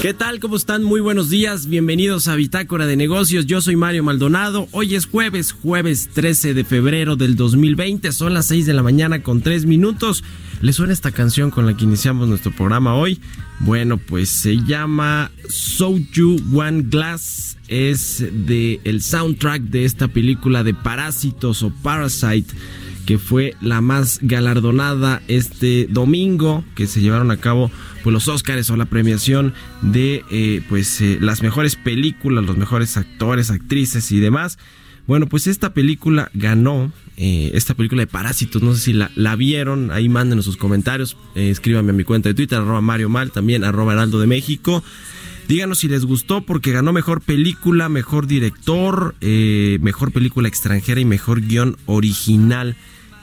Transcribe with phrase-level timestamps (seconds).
[0.00, 0.40] ¿Qué tal?
[0.40, 0.82] ¿Cómo están?
[0.82, 1.66] Muy buenos días.
[1.66, 3.44] Bienvenidos a Bitácora de Negocios.
[3.44, 4.66] Yo soy Mario Maldonado.
[4.70, 8.10] Hoy es jueves, jueves 13 de febrero del 2020.
[8.12, 10.24] Son las 6 de la mañana con 3 minutos.
[10.62, 13.20] ¿Les suena esta canción con la que iniciamos nuestro programa hoy?
[13.58, 15.30] Bueno, pues se llama
[16.14, 17.58] You One Glass.
[17.68, 22.54] Es de el soundtrack de esta película de Parásitos o Parasite
[23.10, 27.68] que fue la más galardonada este domingo que se llevaron a cabo
[28.04, 32.96] pues los Oscars o la premiación de eh, pues eh, las mejores películas, los mejores
[32.96, 34.58] actores, actrices y demás.
[35.08, 39.34] Bueno, pues esta película ganó, eh, esta película de Parásitos, no sé si la, la
[39.34, 43.64] vieron, ahí mándenos sus comentarios, escríbanme a mi cuenta de Twitter, arroba Mario Mal, también
[43.64, 44.84] arroba Heraldo de México.
[45.48, 51.40] Díganos si les gustó porque ganó mejor película, mejor director, mejor película extranjera y mejor
[51.40, 52.76] guion original.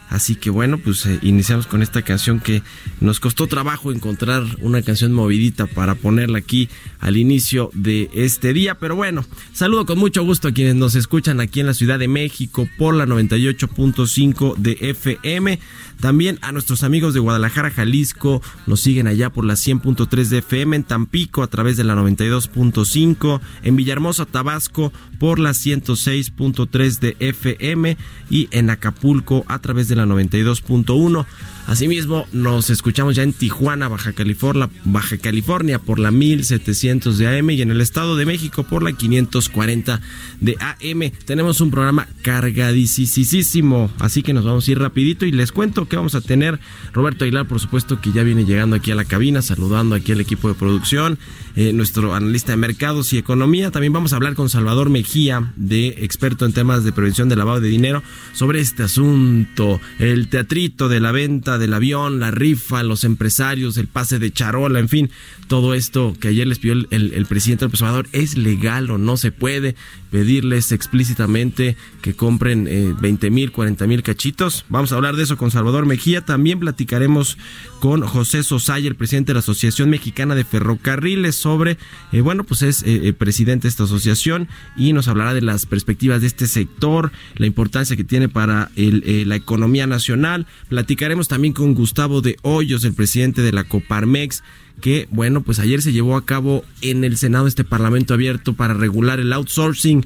[0.10, 2.64] Así que bueno, pues eh, iniciamos con esta canción que
[3.02, 6.70] nos costó trabajo encontrar una canción movidita para ponerla aquí
[7.00, 8.76] al inicio de este día.
[8.76, 12.08] Pero bueno, saludo con mucho gusto a quienes nos escuchan aquí en la Ciudad de
[12.08, 15.60] México por la 98.5 de FM.
[16.00, 20.76] También a nuestros amigos de Guadalajara, Jalisco, nos siguen allá por la 100.3 de FM,
[20.76, 27.98] en Tampico a través de la 92.5, en Villahermosa, Tabasco por la 106.3 de FM
[28.30, 31.26] y en Acapulco a través de la 92.1.
[31.68, 37.50] Asimismo, nos escuchamos ya en Tijuana, Baja California, Baja California por la 1700 de AM
[37.50, 40.00] y en el Estado de México por la 540
[40.40, 41.12] de AM.
[41.26, 45.98] Tenemos un programa cargadísimo, así que nos vamos a ir rapidito y les cuento que
[45.98, 46.58] vamos a tener
[46.94, 50.22] Roberto Aguilar, por supuesto, que ya viene llegando aquí a la cabina, saludando aquí al
[50.22, 51.20] equipo de producción,
[51.58, 53.72] eh, nuestro analista de mercados y economía.
[53.72, 57.60] También vamos a hablar con Salvador Mejía, de experto en temas de prevención de lavado
[57.60, 63.04] de dinero, sobre este asunto, el teatrito de la venta del avión, la rifa, los
[63.04, 65.10] empresarios, el pase de charola, en fin,
[65.48, 69.32] todo esto que ayer les pidió el, presidente del Obrador, ¿es legal o no se
[69.32, 69.76] puede
[70.12, 74.66] pedirles explícitamente que compren eh, 20 mil, 40 mil cachitos?
[74.70, 76.26] Vamos a hablar de eso con Salvador Mejía.
[76.26, 77.38] También platicaremos
[77.80, 81.78] con José Sosaya, el presidente de la Asociación Mexicana de Ferrocarriles, sobre,
[82.12, 86.22] eh, bueno, pues es eh, presidente de esta asociación y nos hablará de las perspectivas
[86.22, 90.48] de este sector, la importancia que tiene para eh, la economía nacional.
[90.70, 94.44] Platicaremos también con Gustavo de Hoyos, el presidente de la Coparmex,
[94.82, 98.74] que, bueno, pues ayer se llevó a cabo en el Senado este Parlamento abierto para
[98.74, 100.06] regular el outsourcing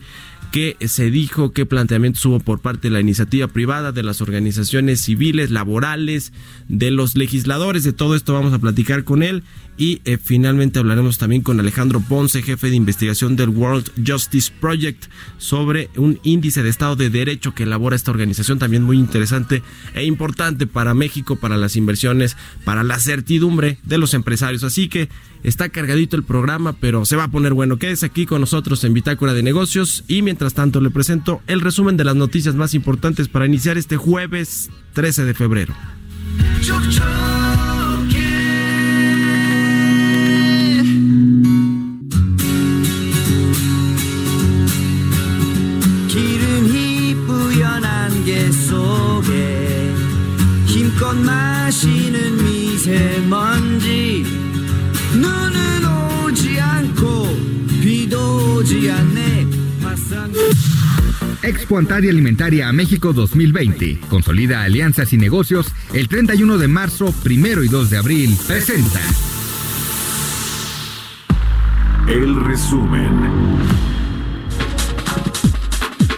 [0.52, 5.00] que se dijo, qué planteamientos hubo por parte de la iniciativa privada, de las organizaciones
[5.00, 6.34] civiles, laborales,
[6.68, 9.44] de los legisladores, de todo esto vamos a platicar con él
[9.82, 15.06] y eh, finalmente hablaremos también con Alejandro Ponce, jefe de investigación del World Justice Project,
[15.40, 19.64] sobre un índice de Estado de Derecho que elabora esta organización, también muy interesante
[19.96, 24.64] e importante para México, para las inversiones, para la certidumbre de los empresarios.
[24.64, 25.10] Así que
[25.42, 27.78] está cargadito el programa, pero se va a poner bueno.
[27.78, 31.98] Quédese aquí con nosotros en Bitácora de Negocios y mientras tanto le presento el resumen
[31.98, 35.74] de las noticias más importantes para iniciar este jueves 13 de febrero.
[36.62, 37.81] 힘
[51.11, 54.25] 껏 마시는 미세먼지
[55.15, 57.29] 눈은 오지 않고
[57.81, 59.47] 비도 오지 않네
[59.83, 60.33] 화상
[61.43, 64.01] Expo Antaria Alimentaria a México 2020.
[64.09, 68.37] Consolida alianzas y negocios el 31 de marzo, primero y 2 de abril.
[68.49, 69.01] Presenta.
[72.09, 73.70] El resumen.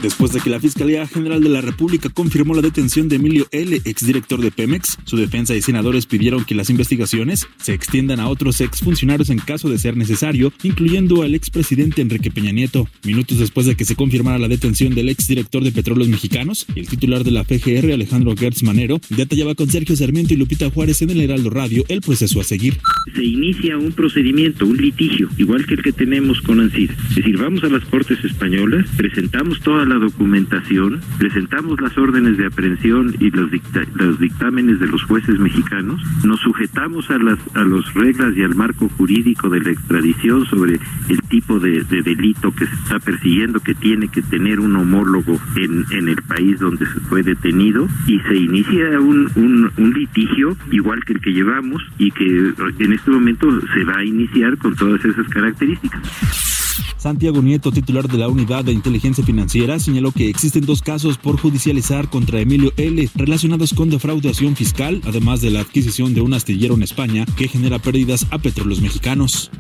[0.04, 3.82] Después de que la Fiscalía General de la República confirmó la detención de Emilio L.,
[3.86, 8.60] exdirector de Pemex, su defensa y senadores pidieron que las investigaciones se extiendan a otros
[8.60, 12.86] exfuncionarios en caso de ser necesario, incluyendo al expresidente Enrique Peña Nieto.
[13.06, 17.24] Minutos después de que se confirmara la detención del exdirector de Petróleos Mexicanos, el titular
[17.24, 21.22] de la FGR, Alejandro Gertz Manero, detallaba con Sergio Sarmiento y Lupita Juárez en el
[21.22, 22.78] Heraldo Radio el proceso a seguir.
[23.16, 26.92] Se inicia un procedimiento, un litigio, igual que el que tenemos con ANSID.
[27.16, 33.16] Es vamos a las Cortes Españolas, presentamos toda la documentación, presentamos las órdenes de aprehensión
[33.20, 33.50] y los,
[33.94, 38.56] los dictámenes de los jueces mexicanos, nos sujetamos a las a las reglas y al
[38.56, 40.80] marco jurídico de la extradición sobre
[41.10, 45.86] el tipo de, delito que se está persiguiendo, que tiene que tener un homólogo en,
[45.92, 51.14] en el país donde se fue detenido, y se inicia un, un litigio igual que
[51.14, 55.28] el que llevamos y que en este momento se va a iniciar con todas esas
[55.28, 56.53] características.
[56.98, 61.40] Santiago Nieto, titular de la Unidad de Inteligencia Financiera, señaló que existen dos casos por
[61.40, 63.10] judicializar contra Emilio L.
[63.16, 67.80] relacionados con defraudación fiscal, además de la adquisición de un astillero en España que genera
[67.80, 69.52] pérdidas a petróleos mexicanos.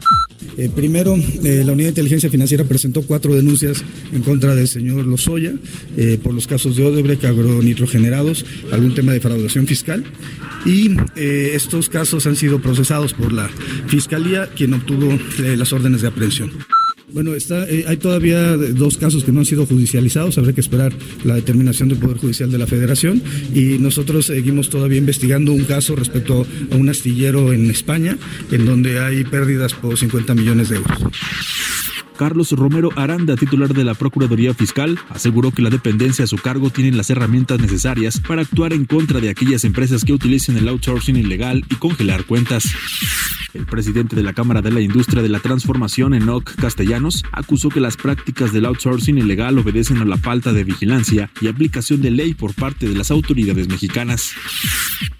[0.57, 5.06] Eh, primero, eh, la Unidad de Inteligencia Financiera presentó cuatro denuncias en contra del señor
[5.06, 5.54] Lozoya
[5.98, 10.04] eh, por los casos de Odebrecht, agronitrogenerados, algún tema de defraudación fiscal.
[10.65, 13.50] Y estos casos han sido procesados por la
[13.88, 15.18] Fiscalía, quien obtuvo
[15.57, 16.51] las órdenes de aprehensión.
[17.13, 20.92] Bueno, está, eh, hay todavía dos casos que no han sido judicializados, habrá que esperar
[21.24, 23.21] la determinación del Poder Judicial de la Federación
[23.54, 28.18] y nosotros seguimos todavía investigando un caso respecto a un astillero en España,
[28.51, 30.98] en donde hay pérdidas por 50 millones de euros.
[32.18, 36.69] Carlos Romero Aranda, titular de la Procuraduría Fiscal, aseguró que la dependencia a su cargo
[36.69, 41.15] tiene las herramientas necesarias para actuar en contra de aquellas empresas que utilicen el outsourcing
[41.15, 42.65] ilegal y congelar cuentas.
[43.54, 47.80] El presidente de la Cámara de la Industria de la Transformación, Enoc Castellanos, acusó que
[47.80, 52.33] las prácticas del outsourcing ilegal obedecen a la falta de vigilancia y aplicación de ley
[52.33, 54.31] por parte de las autoridades mexicanas.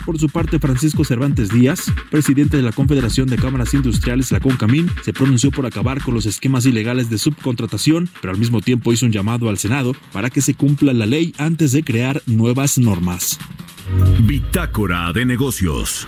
[0.06, 4.90] Por su parte, Francisco Cervantes Díaz, presidente de la Confederación de Cámaras Industriales, la CONCAMIN,
[5.01, 9.06] se pronunció por acabar con los esquemas ilegales de subcontratación, pero al mismo tiempo hizo
[9.06, 13.39] un llamado al Senado para que se cumpla la ley antes de crear nuevas normas.
[14.21, 16.07] Bitácora de negocios.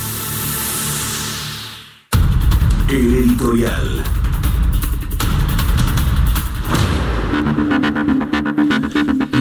[2.91, 4.20] El editorial.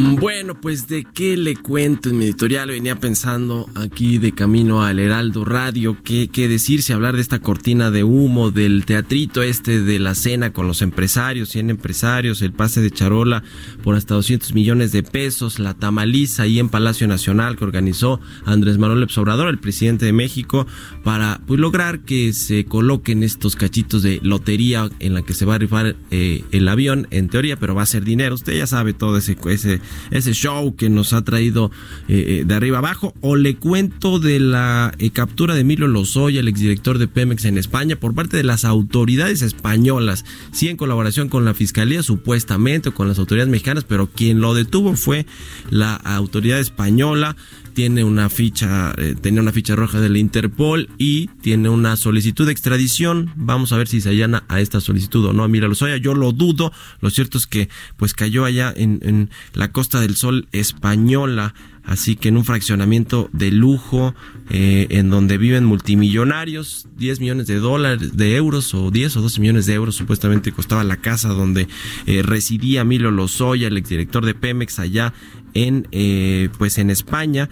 [0.02, 2.70] Bueno, pues de qué le cuento en mi editorial.
[2.70, 7.90] Venía pensando aquí de camino al Heraldo Radio, qué, qué decirse, hablar de esta cortina
[7.90, 12.80] de humo, del teatrito este de la cena con los empresarios, 100 empresarios, el pase
[12.80, 13.42] de charola
[13.82, 18.78] por hasta 200 millones de pesos, la tamaliza ahí en Palacio Nacional que organizó Andrés
[18.78, 20.66] Manuel López Obrador, el presidente de México,
[21.04, 25.56] para pues, lograr que se coloquen estos cachitos de lotería en la que se va
[25.56, 28.34] a rifar eh, el avión, en teoría, pero va a ser dinero.
[28.34, 29.80] Usted ya sabe todo ese, ese
[30.10, 31.70] ese show que nos ha traído
[32.08, 33.14] eh, eh, de arriba abajo.
[33.20, 37.58] O le cuento de la eh, captura de Emilio Lozoya, el exdirector de Pemex en
[37.58, 40.24] España, por parte de las autoridades españolas.
[40.52, 44.54] Sí, en colaboración con la fiscalía, supuestamente, o con las autoridades mexicanas, pero quien lo
[44.54, 45.26] detuvo fue
[45.70, 47.36] la autoridad española
[47.72, 52.52] tiene una ficha, eh, tenía una ficha roja del Interpol y tiene una solicitud de
[52.52, 53.32] extradición.
[53.36, 55.46] Vamos a ver si se allana a esta solicitud o no.
[55.48, 56.72] Mira, Lozoya, yo lo dudo.
[57.00, 62.28] Lo cierto es que pues cayó allá en la Costa del Sol española así que
[62.28, 64.14] en un fraccionamiento de lujo
[64.50, 69.40] eh, en donde viven multimillonarios, 10 millones de dólares, de euros o 10 o 12
[69.40, 71.68] millones de euros supuestamente costaba la casa donde
[72.06, 75.12] eh, residía Milo Lozoya, el exdirector de Pemex allá
[75.54, 77.48] en eh, pues en España.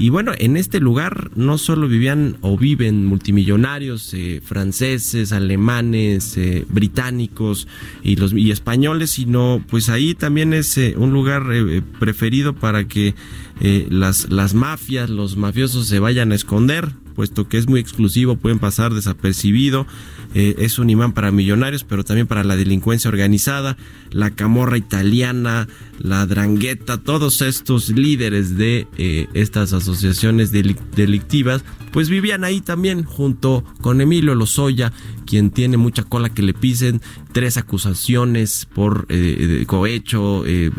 [0.00, 6.64] Y bueno, en este lugar no solo vivían o viven multimillonarios eh, franceses, alemanes, eh,
[6.68, 7.66] británicos
[8.04, 11.46] y los y españoles, sino pues ahí también es eh, un lugar
[11.98, 13.16] preferido para que
[13.60, 18.60] las las mafias, los mafiosos se vayan a esconder puesto que es muy exclusivo, pueden
[18.60, 19.88] pasar desapercibido,
[20.36, 23.76] eh, es un imán para millonarios, pero también para la delincuencia organizada,
[24.12, 25.66] la camorra italiana,
[25.98, 33.64] la drangueta, todos estos líderes de eh, estas asociaciones delictivas, pues vivían ahí también junto
[33.80, 34.92] con Emilio Lozoya,
[35.26, 37.02] quien tiene mucha cola que le pisen,
[37.38, 40.72] tres acusaciones por eh, cohecho, eh,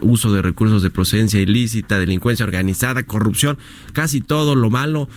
[0.00, 3.58] uso de recursos de procedencia ilícita, delincuencia organizada, corrupción,
[3.92, 5.10] casi todo lo malo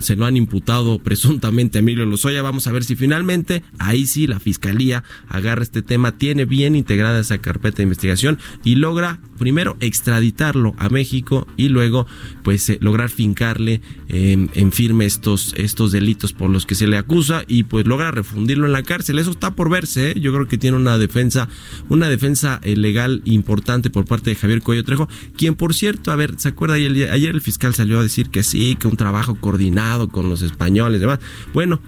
[0.00, 2.42] se lo han imputado presuntamente a Emilio Lozoya.
[2.42, 7.20] Vamos a ver si finalmente ahí sí la fiscalía agarra este tema, tiene bien integrada
[7.20, 12.06] esa carpeta de investigación y logra primero extraditarlo a México y luego
[12.42, 17.44] pues eh, lograr fincarle en firme estos, estos delitos por los que se le acusa
[17.48, 19.18] y pues logra refundirlo en la cárcel.
[19.18, 21.48] Eso está por verse, yo creo que tiene una defensa,
[21.88, 26.16] una defensa eh, legal importante por parte de Javier Cuello Trejo, quien por cierto, a
[26.16, 26.74] ver, ¿se acuerda?
[26.76, 30.42] Ayer, ayer el fiscal salió a decir que sí, que un trabajo coordinado con los
[30.42, 31.18] españoles y demás.
[31.52, 31.80] Bueno,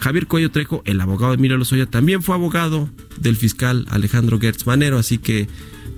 [0.00, 4.66] Javier Cuello Trejo, el abogado de Emilio Lozoya, también fue abogado del fiscal Alejandro Gertz
[4.66, 5.48] Manero, así que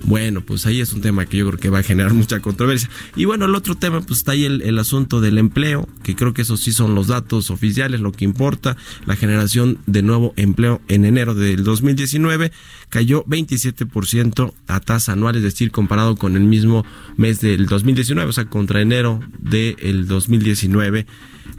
[0.03, 2.89] bueno, pues ahí es un tema que yo creo que va a generar mucha controversia.
[3.15, 6.41] Y bueno, el otro tema, pues está ahí el, asunto del empleo, que creo que
[6.41, 8.75] esos sí son los datos oficiales, lo que importa.
[9.05, 12.51] La generación de nuevo empleo en enero del 2019
[12.93, 16.85] cayó 27% a tasa anual, es decir, comparado con el mismo
[17.17, 21.07] mes del 2019, o sea, contra enero del 2019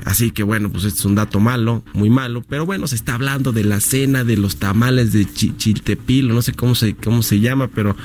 [0.05, 3.15] Así que bueno, pues este es un dato malo, muy malo, pero bueno, se está
[3.15, 7.41] hablando de la cena de los tamales de Chiltepil, no sé cómo se, cómo se
[7.41, 7.97] llama, pero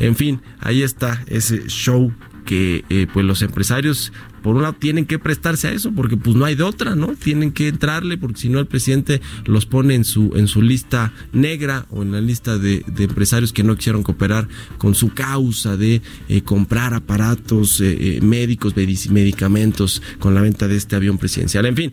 [0.00, 2.12] en fin, ahí está ese show
[2.44, 4.12] que eh, pues los empresarios
[4.42, 7.08] por un lado tienen que prestarse a eso porque pues no hay de otra, ¿no?
[7.14, 11.12] Tienen que entrarle porque si no el presidente los pone en su en su lista
[11.32, 16.02] negra o en la lista de, empresarios que no quisieron cooperar con su causa de
[16.28, 18.74] eh, comprar aparatos eh, médicos,
[19.10, 21.66] medicamentos con la venta de este avión presidencial.
[21.66, 21.92] En fin,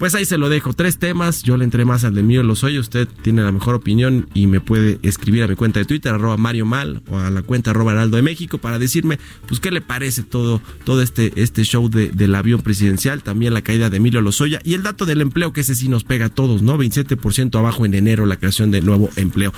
[0.00, 0.72] pues ahí se lo dejo.
[0.72, 1.42] Tres temas.
[1.42, 2.78] Yo le entré más al de mío, lo soy.
[2.78, 6.38] Usted tiene la mejor opinión y me puede escribir a mi cuenta de Twitter, arroba
[6.38, 9.82] Mario Mal, o a la cuenta arroba Heraldo de México, para decirme, pues, qué le
[9.82, 14.22] parece todo, todo este, este show de, del avión presidencial, también la caída de Emilio
[14.22, 16.78] Lozoya y el dato del empleo, que ese sí nos pega a todos, ¿no?
[16.78, 19.52] 27% abajo en enero la creación de nuevo empleo.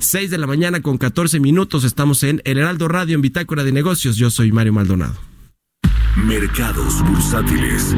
[0.00, 1.84] 6 de la mañana con 14 minutos.
[1.84, 4.16] Estamos en El Heraldo Radio en Bitácora de Negocios.
[4.16, 5.16] Yo soy Mario Maldonado.
[6.16, 7.96] Mercados bursátiles.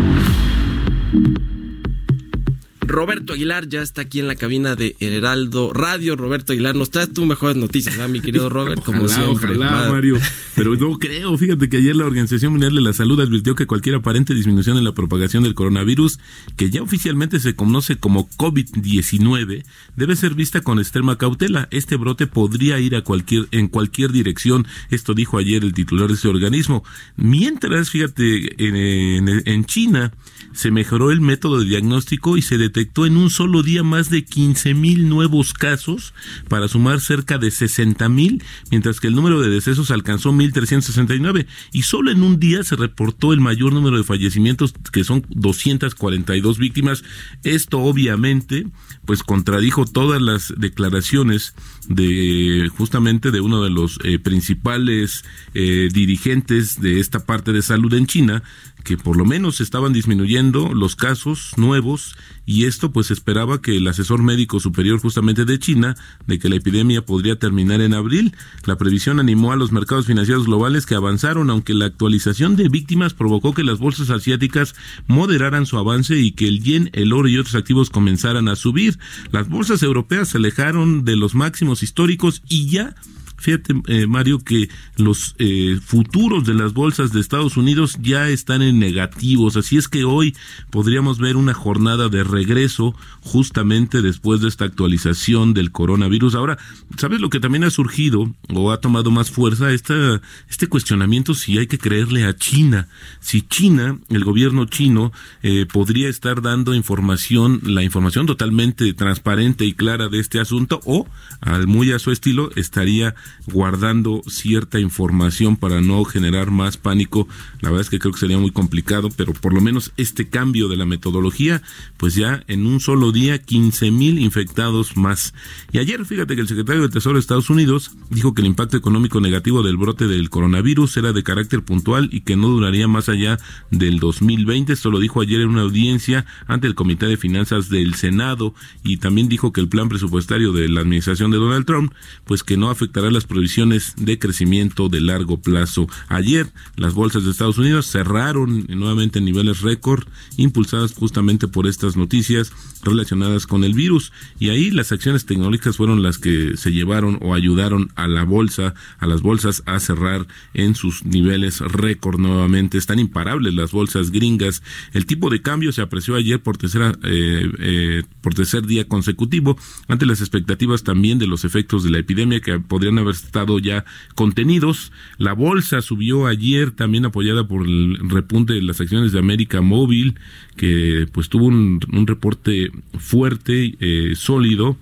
[2.88, 6.16] Roberto Aguilar ya está aquí en la cabina de Heraldo Radio.
[6.16, 8.82] Roberto Aguilar, nos traes tú mejores noticias, ¿ah, mi querido Robert?
[8.82, 9.56] Como siempre.
[9.56, 10.18] Ojalá, Mario.
[10.54, 11.36] Pero no creo.
[11.36, 14.84] Fíjate que ayer la Organización Mundial de la Salud advirtió que cualquier aparente disminución en
[14.84, 16.18] la propagación del coronavirus,
[16.56, 19.64] que ya oficialmente se conoce como COVID-19,
[19.96, 21.68] debe ser vista con extrema cautela.
[21.70, 24.66] Este brote podría ir a cualquier, en cualquier dirección.
[24.88, 26.82] Esto dijo ayer el titular de ese organismo.
[27.16, 30.14] Mientras, fíjate, en, en China
[30.54, 34.08] se mejoró el método de diagnóstico y se detectó detectó en un solo día más
[34.08, 36.14] de 15 mil nuevos casos
[36.48, 41.82] para sumar cerca de 60 mil, mientras que el número de decesos alcanzó 1.369 y
[41.82, 47.02] solo en un día se reportó el mayor número de fallecimientos que son 242 víctimas.
[47.42, 48.66] Esto obviamente
[49.04, 51.54] pues contradijo todas las declaraciones
[51.88, 57.92] de justamente de uno de los eh, principales eh, dirigentes de esta parte de salud
[57.94, 58.44] en China
[58.84, 62.16] que por lo menos estaban disminuyendo los casos nuevos
[62.46, 66.56] y esto pues esperaba que el asesor médico superior justamente de China de que la
[66.56, 68.34] epidemia podría terminar en abril.
[68.64, 73.14] La previsión animó a los mercados financieros globales que avanzaron aunque la actualización de víctimas
[73.14, 74.74] provocó que las bolsas asiáticas
[75.06, 78.98] moderaran su avance y que el yen, el oro y otros activos comenzaran a subir.
[79.30, 82.94] Las bolsas europeas se alejaron de los máximos históricos y ya
[83.38, 88.62] Fíjate, eh, Mario, que los eh, futuros de las bolsas de Estados Unidos ya están
[88.62, 90.36] en negativos, así es que hoy
[90.70, 96.34] podríamos ver una jornada de regreso justamente después de esta actualización del coronavirus.
[96.34, 96.58] Ahora,
[96.96, 99.70] ¿sabes lo que también ha surgido o ha tomado más fuerza?
[99.70, 102.88] Esta, este cuestionamiento si hay que creerle a China.
[103.20, 109.74] Si China, el gobierno chino, eh, podría estar dando información, la información totalmente transparente y
[109.74, 111.06] clara de este asunto o,
[111.40, 113.14] al muy a su estilo, estaría
[113.46, 117.28] guardando cierta información para no generar más pánico.
[117.60, 120.68] La verdad es que creo que sería muy complicado, pero por lo menos este cambio
[120.68, 121.62] de la metodología,
[121.96, 125.34] pues ya en un solo día 15 mil infectados más.
[125.72, 128.76] Y ayer, fíjate que el secretario de Tesoro de Estados Unidos dijo que el impacto
[128.76, 133.08] económico negativo del brote del coronavirus era de carácter puntual y que no duraría más
[133.08, 133.38] allá
[133.70, 134.72] del 2020.
[134.72, 138.98] Esto lo dijo ayer en una audiencia ante el Comité de Finanzas del Senado y
[138.98, 141.92] también dijo que el plan presupuestario de la administración de Donald Trump,
[142.24, 145.88] pues que no afectará las provisiones de crecimiento de largo plazo.
[146.06, 146.46] Ayer
[146.76, 150.06] las bolsas de Estados Unidos cerraron nuevamente en niveles récord,
[150.36, 152.52] impulsadas justamente por estas noticias
[152.84, 154.12] relacionadas con el virus.
[154.38, 158.74] Y ahí las acciones tecnológicas fueron las que se llevaron o ayudaron a la bolsa,
[159.00, 162.78] a las bolsas a cerrar en sus niveles récord nuevamente.
[162.78, 164.62] Están imparables las bolsas gringas.
[164.92, 169.58] El tipo de cambio se apreció ayer por tercera, eh, eh, por tercer día consecutivo
[169.88, 173.84] ante las expectativas también de los efectos de la epidemia que podrían haber estado ya
[174.14, 174.92] contenidos.
[175.18, 180.16] La bolsa subió ayer también apoyada por el repunte de las acciones de América Móvil
[180.56, 184.76] que pues tuvo un, un reporte fuerte, eh, sólido,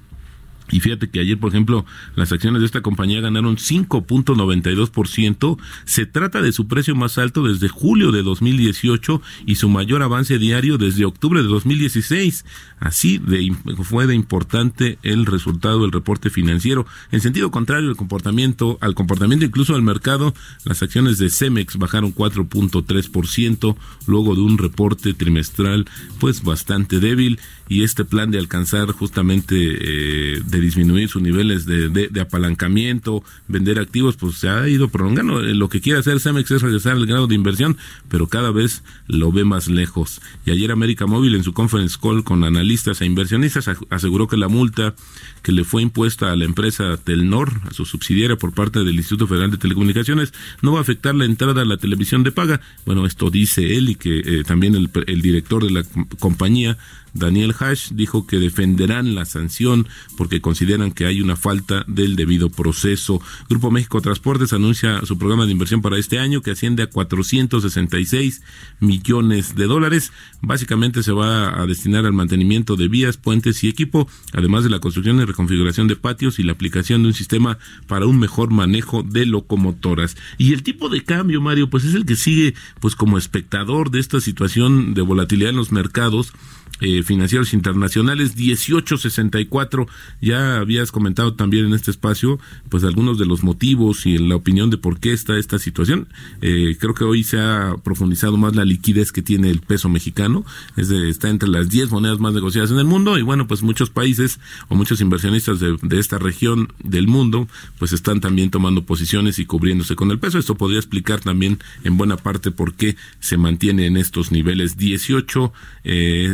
[0.71, 5.59] y fíjate que ayer, por ejemplo, las acciones de esta compañía ganaron 5.92%.
[5.85, 10.39] Se trata de su precio más alto desde julio de 2018 y su mayor avance
[10.39, 12.45] diario desde octubre de 2016.
[12.81, 16.87] Así de, fue de importante el resultado del reporte financiero.
[17.13, 22.15] En sentido contrario al comportamiento, al comportamiento incluso del mercado, las acciones de Cemex bajaron
[22.15, 25.87] 4.3% luego de un reporte trimestral
[26.19, 33.23] pues bastante débil y este plan de alcanzar justamente eh, disminuir sus niveles de, apalancamiento,
[33.49, 35.41] vender activos, pues se ha ido prolongando.
[35.41, 37.77] Eh, lo que quiere hacer Cemex es regresar al grado de inversión,
[38.09, 40.21] pero cada vez lo ve más lejos.
[40.45, 44.49] Y ayer América Móvil en su conference call con analistas e inversionistas aseguró que la
[44.49, 44.95] multa
[45.43, 49.27] que le fue impuesta a la empresa Telnor, a su subsidiaria por parte del Instituto
[49.27, 50.33] Federal de Telecomunicaciones,
[50.63, 52.61] no va a afectar la entrada a la televisión de paga.
[52.85, 55.85] Bueno, esto dice él y que eh, también el, el director de la
[56.19, 56.77] compañía
[57.19, 62.51] Daniel Hash dijo que defenderán la sanción porque consideran que hay una falta del debido
[62.51, 63.21] proceso.
[63.49, 68.43] Grupo México Transportes anuncia su programa de inversión para este año que asciende a 466
[68.81, 70.13] millones de dólares.
[70.41, 74.81] Básicamente se va a destinar al mantenimiento de vías, puentes y equipo, además de la
[74.81, 79.03] construcción y reconfiguración de patios y la aplicación de un sistema para un mejor manejo
[79.03, 80.17] de locomotoras.
[80.39, 84.01] Y el tipo de cambio, Mario, pues es el que sigue pues como espectador de
[84.01, 86.33] esta situación de volatilidad en los mercados
[86.81, 89.87] eh, financieros internacionales 1864
[90.21, 94.71] ya habías comentado también en este espacio pues algunos de los motivos y la opinión
[94.71, 96.09] de por qué está esta situación.
[96.43, 100.45] Eh, creo que hoy se ha profundizado más la liquidez que tiene el peso mexicano.
[100.77, 103.19] Es de, está entre las 10 monedas más negociadas en el mundo.
[103.19, 107.93] Y bueno pues muchos países o muchos inversionistas de, de esta región del mundo pues
[107.93, 110.39] están también tomando posiciones y cubriéndose con el peso.
[110.39, 114.77] Esto podría explicar también en buena parte por qué se mantiene en estos niveles.
[114.77, 115.53] 18
[115.85, 116.33] eh,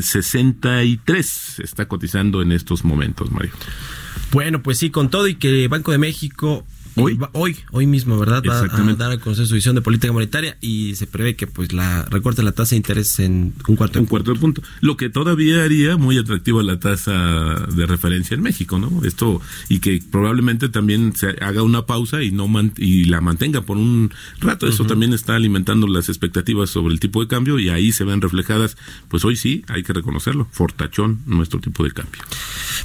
[0.62, 3.52] 63 está cotizando en estos momentos, Mario.
[4.30, 6.64] Bueno, pues sí, con todo y que Banco de México
[6.96, 8.42] Hoy, hoy, hoy mismo, ¿verdad?
[8.48, 11.72] Va a dar a conocer su visión de política monetaria y se prevé que pues
[11.72, 14.62] la recorte la tasa de interés en un cuarto de un cuarto de punto.
[14.80, 17.12] Lo que todavía haría muy atractiva la tasa
[17.74, 19.04] de referencia en México, ¿no?
[19.04, 23.76] Esto y que probablemente también se haga una pausa y no y la mantenga por
[23.76, 24.66] un rato.
[24.66, 28.20] Eso también está alimentando las expectativas sobre el tipo de cambio y ahí se ven
[28.20, 28.76] reflejadas.
[29.08, 32.22] Pues hoy sí, hay que reconocerlo, fortachón nuestro tipo de cambio.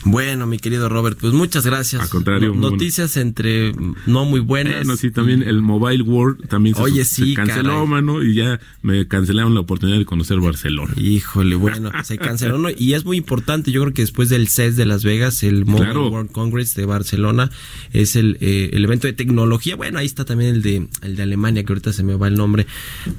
[0.06, 2.02] Bueno, mi querido Robert, pues muchas gracias.
[2.02, 3.74] Al contrario, noticias entre
[4.06, 4.76] no muy buenas.
[4.76, 9.08] Bueno, sí, también el Mobile World también se, Oye, sí, canceló, mano, y ya me
[9.08, 10.94] cancelaron la oportunidad de conocer Barcelona.
[10.98, 12.70] Híjole, bueno, se canceló, ¿no?
[12.70, 15.98] y es muy importante, yo creo que después del CES de Las Vegas, el Mobile
[15.98, 17.50] World Congress de Barcelona,
[17.94, 21.24] es el, eh, el evento de tecnología, bueno, ahí está también el de, el de
[21.24, 22.68] Alemania, que ahorita se me va el nombre,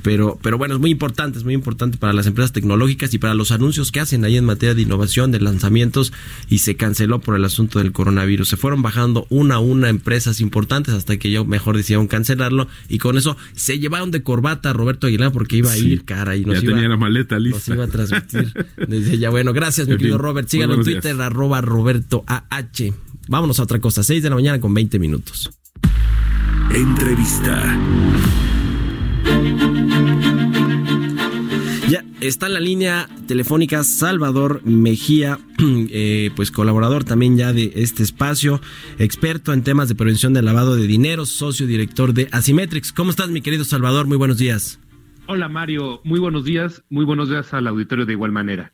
[0.02, 3.34] pero, pero bueno, es muy importante, es muy importante para las empresas tecnológicas y para
[3.34, 6.12] los anuncios que hacen ahí en materia de innovación, de lanzamientos,
[6.48, 8.48] y se canceló por el asunto del coronavirus.
[8.48, 12.98] Se fueron bajando una a una empresas importantes hasta que yo mejor decidieron cancelarlo y
[12.98, 16.44] con eso se llevaron de corbata a Roberto Aguilar porque iba a ir cara y
[16.44, 17.58] nos ya iba, tenía la maleta lista.
[17.58, 19.30] Nos iba a transmitir desde ya.
[19.30, 20.48] Bueno, gracias mi querido Robert.
[20.48, 22.92] Síganlo en Twitter arroba Roberto AH.
[23.28, 25.50] Vámonos a otra cosa, 6 de la mañana con 20 minutos.
[26.72, 27.76] Entrevista.
[32.20, 38.60] Está en la línea telefónica Salvador Mejía, eh, pues colaborador también ya de este espacio,
[38.98, 42.92] experto en temas de prevención del lavado de dinero, socio director de Asimetrix.
[42.92, 44.08] ¿Cómo estás, mi querido Salvador?
[44.08, 44.80] Muy buenos días.
[45.28, 46.00] Hola, Mario.
[46.02, 46.82] Muy buenos días.
[46.90, 48.72] Muy buenos días al auditorio de igual manera.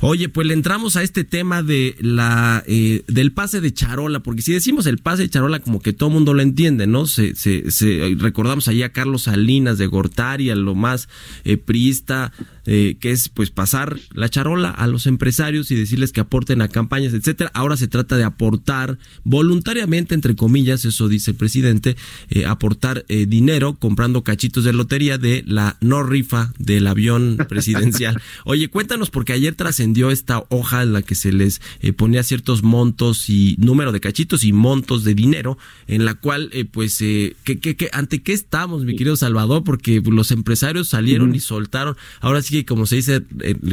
[0.00, 4.42] Oye, pues le entramos a este tema de la eh, del pase de charola, porque
[4.42, 7.06] si decimos el pase de charola, como que todo mundo lo entiende, ¿no?
[7.06, 11.08] Se, se, se recordamos allí a Carlos Salinas de Gortari, a lo más
[11.44, 12.32] eh, priista,
[12.66, 16.68] eh, que es pues pasar la charola a los empresarios y decirles que aporten a
[16.68, 17.50] campañas, etcétera.
[17.54, 21.96] Ahora se trata de aportar voluntariamente, entre comillas, eso dice el presidente,
[22.30, 28.20] eh, aportar eh, dinero comprando cachitos de lotería de la no rifa del avión presidencial.
[28.44, 32.62] Oye, cuéntanos, porque ayer trascendió esta hoja en la que se les eh, ponía ciertos
[32.62, 37.36] montos y número de cachitos y montos de dinero, en la cual, eh, pues, eh,
[37.44, 39.64] que, que, ¿ante qué estamos, mi querido Salvador?
[39.64, 43.22] Porque los empresarios salieron y soltaron, ahora sí que, como se dice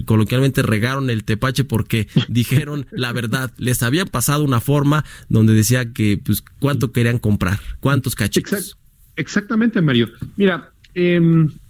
[0.06, 5.94] coloquialmente, regaron el tepache porque dijeron la verdad, les había pasado una forma donde decía
[5.94, 8.78] que, pues, cuánto querían comprar, cuántos cachitos.
[9.16, 10.10] exactamente, Mario.
[10.36, 11.22] Mira, eh,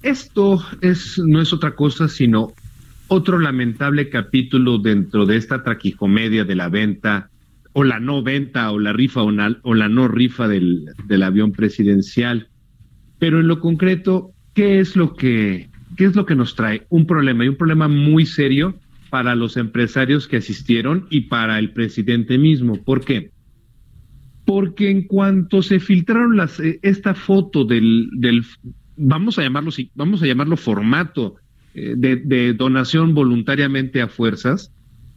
[0.02, 2.54] esto es, no es otra cosa sino
[3.08, 7.30] otro lamentable capítulo dentro de esta traquicomedia de la venta
[7.74, 9.32] o la no venta o la rifa o,
[9.64, 12.48] o la no rifa del, del, avión presidencial.
[13.20, 16.86] Pero en lo concreto, ¿qué es lo que qué es lo que nos trae?
[16.90, 18.76] Un problema y un problema muy serio
[19.10, 22.82] para los empresarios que asistieron y para el presidente mismo.
[22.82, 23.32] ¿Por qué?
[24.46, 28.10] Porque en cuanto se filtraron las, eh, esta foto del,
[28.96, 31.36] vamos a llamarlo, vamos a llamarlo formato
[31.74, 34.74] eh, de, donación voluntariamente a fuerzas,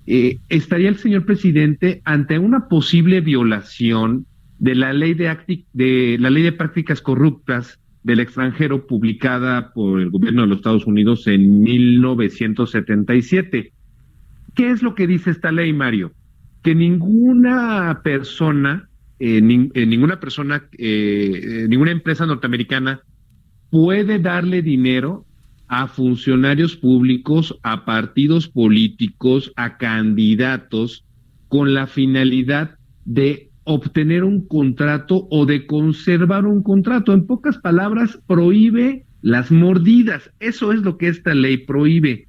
[0.07, 4.27] eh, estaría el señor presidente ante una posible violación
[4.59, 10.43] de la ley de la ley de prácticas corruptas del extranjero publicada por el gobierno
[10.43, 13.73] de los Estados Unidos en 1977.
[14.55, 16.13] ¿Qué es lo que dice esta ley, Mario?
[16.63, 18.89] Que ninguna persona,
[19.19, 23.01] eh, ninguna persona, ninguna empresa norteamericana
[23.71, 25.27] puede darle dinero
[25.67, 31.05] a funcionarios públicos, a partidos políticos, a candidatos,
[31.49, 37.13] con la finalidad de obtener un contrato o de conservar un contrato.
[37.13, 40.31] En pocas palabras, prohíbe las mordidas.
[40.39, 42.29] Eso es lo que esta ley prohíbe.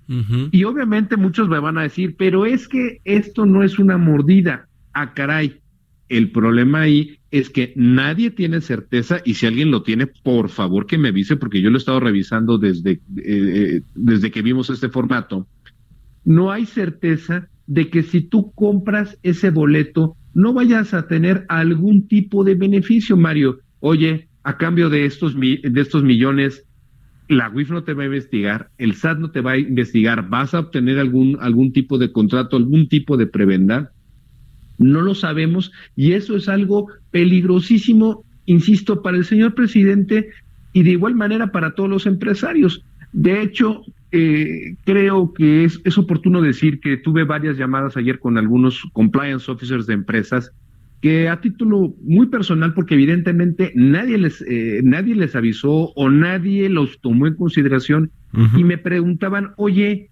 [0.51, 4.67] Y obviamente muchos me van a decir, pero es que esto no es una mordida.
[4.93, 5.59] Ah, caray.
[6.07, 10.85] El problema ahí es que nadie tiene certeza y si alguien lo tiene, por favor
[10.85, 14.69] que me avise porque yo lo he estado revisando desde, eh, eh, desde que vimos
[14.69, 15.47] este formato.
[16.23, 22.07] No hay certeza de que si tú compras ese boleto no vayas a tener algún
[22.07, 23.59] tipo de beneficio, Mario.
[23.79, 26.65] Oye, a cambio de estos, de estos millones,
[27.29, 30.53] la WIF no te va a investigar, el SAT no te va a investigar, vas
[30.53, 33.91] a obtener algún, algún tipo de contrato, algún tipo de prebenda.
[34.77, 40.29] No lo sabemos y eso es algo peligrosísimo, insisto, para el señor presidente
[40.73, 42.83] y de igual manera para todos los empresarios.
[43.13, 43.83] De hecho,
[44.17, 49.51] eh, creo que es, es, oportuno decir que tuve varias llamadas ayer con algunos compliance
[49.51, 50.54] officers de empresas
[51.01, 56.69] que a título muy personal, porque evidentemente nadie les, eh, nadie les avisó o nadie
[56.69, 58.10] los tomó en consideración
[58.58, 60.10] y me preguntaban, oye,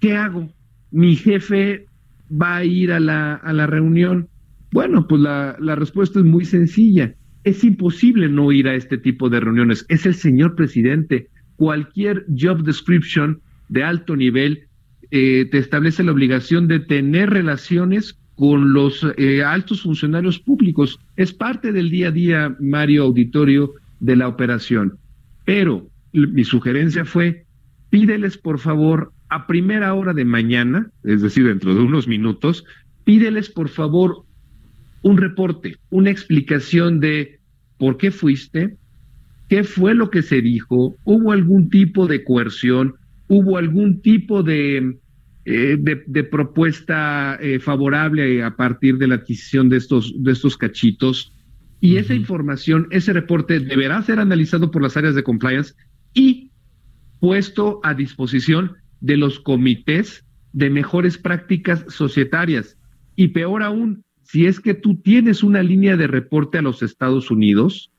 [0.00, 0.52] ¿qué hago?
[0.90, 1.86] Mi jefe
[2.30, 4.28] va a ir a la, a la reunión?
[4.72, 7.14] Bueno, pues la, la respuesta es muy sencilla.
[7.44, 9.86] Es imposible no ir a este tipo de reuniones.
[9.88, 11.28] Es el señor presidente.
[11.62, 14.66] Cualquier job description de alto nivel
[15.12, 20.98] eh, te establece la obligación de tener relaciones con los eh, altos funcionarios públicos.
[21.14, 24.98] Es parte del día a día, Mario Auditorio, de la operación.
[25.44, 27.46] Pero mi sugerencia fue,
[27.90, 32.64] pídeles por favor a primera hora de mañana, es decir, dentro de unos minutos,
[33.04, 34.24] pídeles por favor
[35.02, 37.38] un reporte, una explicación de
[37.78, 38.78] por qué fuiste,
[39.52, 42.94] qué fue lo que se dijo, hubo algún tipo de coerción,
[43.28, 44.96] hubo algún tipo de,
[45.44, 51.34] eh, de, propuesta eh, favorable a partir de la adquisición de estos, de estos cachitos.
[51.82, 55.74] Y esa información, ese reporte deberá ser analizado por las áreas de compliance
[56.14, 56.50] y
[57.20, 62.78] puesto a disposición de los comités de mejores prácticas societarias.
[63.16, 67.30] Y peor aún, si es que tú tienes una línea de reporte a los Estados
[67.30, 67.91] Unidos,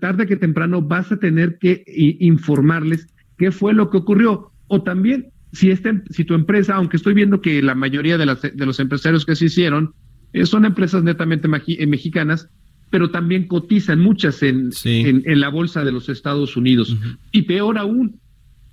[0.00, 1.84] tarde que temprano vas a tener que
[2.20, 4.52] informarles qué fue lo que ocurrió.
[4.68, 8.42] O también, si, este, si tu empresa, aunque estoy viendo que la mayoría de, las,
[8.42, 9.94] de los empresarios que se hicieron
[10.32, 12.48] eh, son empresas netamente eh, mexicanas,
[12.90, 16.96] pero también cotizan muchas en, en, la bolsa de los Estados Unidos.
[17.32, 18.20] Y peor aún,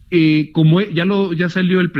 [0.10, 1.92] eh, como ya lo ya salió el,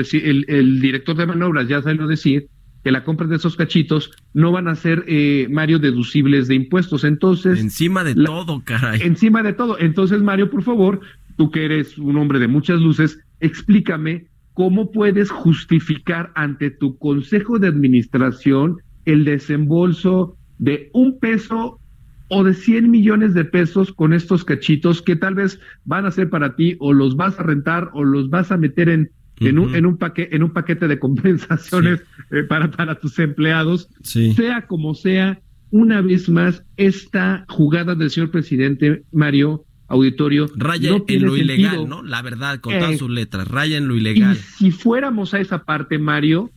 [0.48, 2.48] el, director de manobras, ya salió a decir
[2.84, 7.04] que la compra de esos cachitos no van a ser, eh, Mario, deducibles de impuestos.
[7.04, 7.60] Entonces...
[7.60, 9.02] Encima de todo, caray.
[9.02, 9.78] Encima de todo.
[9.80, 11.02] Entonces, Mario, por favor,
[11.36, 17.60] tú que eres un hombre de muchas luces, explícame cómo puedes justificar ante tu consejo
[17.60, 21.80] de administración el desembolso de un peso
[22.30, 26.30] o de 100 millones de pesos con estos cachitos que tal vez van a ser
[26.30, 29.76] para ti o los vas a rentar o los vas a meter en, en, un,
[29.76, 33.90] en, un, paquete, en un paquete de compensaciones eh, para, para tus empleados.
[34.02, 35.40] Sea como sea,
[35.72, 40.48] una vez más, esta jugada del señor presidente Mario auditorio.
[40.56, 42.04] Raya en lo ilegal, ¿no?
[42.04, 44.36] La verdad, con todas eh, sus letras, raya en lo ilegal.
[44.36, 46.52] si fuéramos a esa parte, Mario,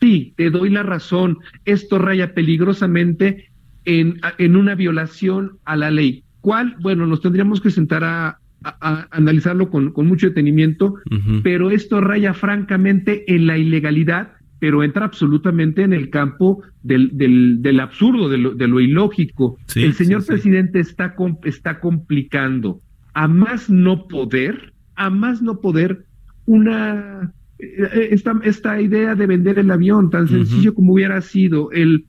[0.00, 1.38] sí, te doy la razón.
[1.64, 3.50] Esto raya peligrosamente
[3.84, 6.24] en, en una violación a la ley.
[6.40, 6.76] ¿Cuál?
[6.80, 10.94] Bueno, nos tendríamos que sentar a, analizarlo con, con, mucho detenimiento,
[11.42, 17.62] pero esto raya francamente en la ilegalidad, pero entra absolutamente en el campo del, del,
[17.62, 19.58] del absurdo, de lo, de lo ilógico.
[19.74, 21.14] el señor presidente Está,
[21.44, 22.80] está complicando
[23.14, 26.06] a más no poder, a más no poder,
[26.44, 32.06] una eh, esta, esta idea de vender el avión, tan sencillo como hubiera sido el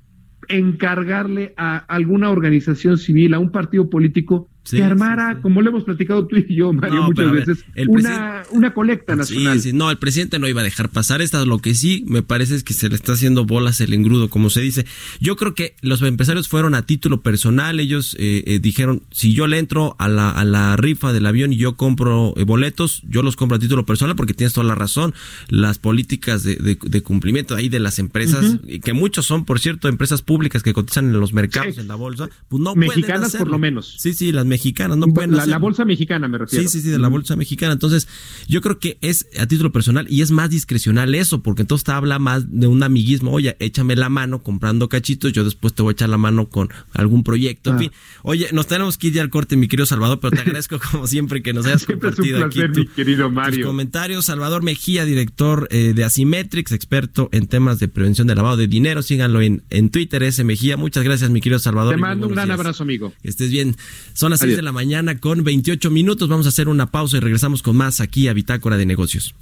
[0.50, 6.26] encargarle a alguna organización civil, a un partido político, que armara, como lo hemos platicado
[6.28, 9.60] tú y yo, Mario, muchas veces, una, una, colecta nacional.
[9.62, 11.44] Sí, no, el presidente no iba a dejar pasar esta.
[11.46, 14.50] Lo que sí me parece es que se le está haciendo bolas el engrudo, como
[14.50, 14.86] se dice.
[15.20, 17.80] Yo creo que los empresarios fueron a título personal.
[17.80, 21.54] Ellos eh, eh, dijeron: si yo le entro a la, a la rifa del avión
[21.54, 24.76] y yo compro eh, boletos, yo los compro a título personal porque tienes toda la
[24.76, 25.14] razón.
[25.50, 30.22] Las políticas de, de, cumplimiento ahí de las empresas, que muchos son, por cierto, empresas
[30.22, 33.96] públicas que cotizan en los mercados, en la bolsa, pues no Mexicanas por lo menos.
[33.98, 34.57] Sí, sí, las mexicanas,
[34.96, 36.68] no pueden la, bolsa mexicana me refiero.
[36.68, 37.74] Sí, sí, sí, de la bolsa mexicana.
[37.74, 38.08] Entonces,
[38.48, 41.92] yo creo que es a título personal y es más discrecional eso, porque entonces te
[41.92, 43.32] habla más de un amiguismo.
[43.32, 46.70] Oye, échame la mano comprando cachitos, yo después te voy a echar la mano con
[46.94, 47.72] algún proyecto.
[47.72, 47.80] En ah.
[47.80, 47.92] fin,
[48.24, 51.08] oye, nos tenemos que ir ya al corte, mi querido Salvador, pero te agradezco como
[51.08, 53.68] siempre que nos hayas compartido aquí mi querido Mario.
[53.68, 54.26] comentarios.
[54.26, 59.02] Salvador Mejía, director eh, de Asimetrix, experto en temas de prevención de lavado de dinero.
[59.02, 60.78] Síganlo en, en Twitter, ese Mejía.
[60.78, 61.96] Muchas gracias, mi querido Salvador.
[61.96, 63.14] Te mando un gran abrazo, amigo.
[63.22, 63.76] Que estés bien.
[64.14, 66.30] Son las seis de la mañana mañana con 28 minutos.
[66.30, 69.36] Vamos a hacer una pausa y regresamos con más aquí a Bitácora de Negocios.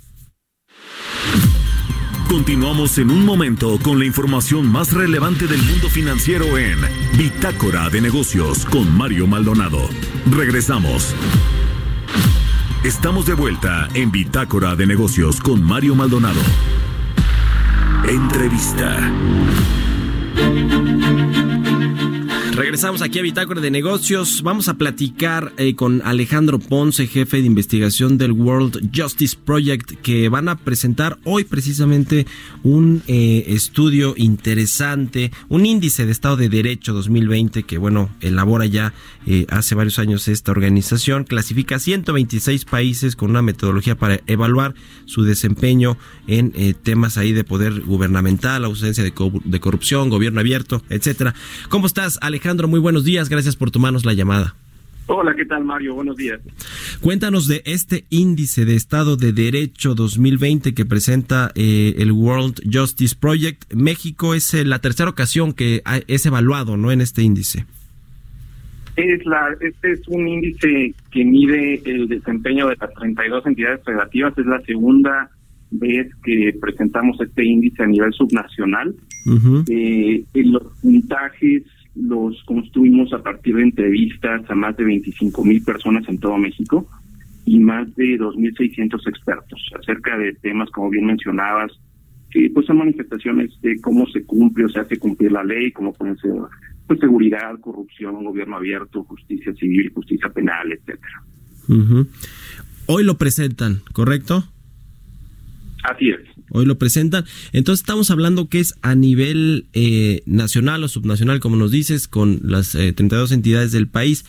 [2.27, 6.79] Continuamos en un momento con la información más relevante del mundo financiero en
[7.15, 9.87] Bitácora de Negocios con Mario Maldonado.
[10.31, 11.13] Regresamos.
[12.83, 16.41] Estamos de vuelta en Bitácora de Negocios con Mario Maldonado.
[18.07, 19.11] Entrevista.
[22.75, 24.41] Regresamos aquí a Bitácora de Negocios.
[24.43, 30.27] Vamos a platicar eh, con Alejandro Ponce, jefe de investigación del World Justice Project, que
[30.27, 32.27] van a presentar hoy precisamente
[32.63, 38.93] un eh, estudio interesante, un índice de Estado de Derecho 2020 que, bueno, elabora ya
[39.25, 41.23] eh, hace varios años esta organización.
[41.23, 46.51] Clasifica 126 países con una metodología para evaluar su desempeño en
[46.83, 49.13] temas ahí de poder gubernamental, ausencia de,
[49.45, 51.35] de corrupción, gobierno abierto, etcétera.
[51.69, 52.64] ¿Cómo estás, Alejandro?
[52.65, 53.29] Alejandro, muy buenos días.
[53.29, 54.55] Gracias por tomarnos la llamada.
[55.07, 55.93] Hola, ¿qué tal Mario?
[55.93, 56.39] Buenos días.
[56.99, 63.15] Cuéntanos de este índice de Estado de Derecho 2020 que presenta eh, el World Justice
[63.15, 63.71] Project.
[63.73, 66.91] México es eh, la tercera ocasión que es evaluado, ¿no?
[66.91, 67.65] En este índice.
[68.95, 74.35] Es la, este es un índice que mide el desempeño de las 32 entidades federativas.
[74.37, 75.29] Es la segunda
[75.69, 78.95] vez que presentamos este índice a nivel subnacional.
[79.67, 81.63] Eh, en los puntajes
[81.95, 86.87] los construimos a partir de entrevistas a más de 25 mil personas en todo México
[87.45, 91.71] y más de 2.600 expertos acerca de temas, como bien mencionabas,
[92.31, 95.93] que pues son manifestaciones de cómo se cumple o se hace cumplir la ley, como
[95.93, 96.33] pueden ser
[96.87, 101.23] pues seguridad, corrupción, gobierno abierto, justicia civil, justicia penal, etcétera.
[102.87, 104.43] Hoy lo presentan, ¿correcto?
[105.83, 106.34] Así es.
[106.55, 107.25] Hoy lo presentan.
[107.51, 112.39] Entonces estamos hablando que es a nivel eh, nacional o subnacional, como nos dices, con
[112.43, 114.25] las 32 eh, entidades del país.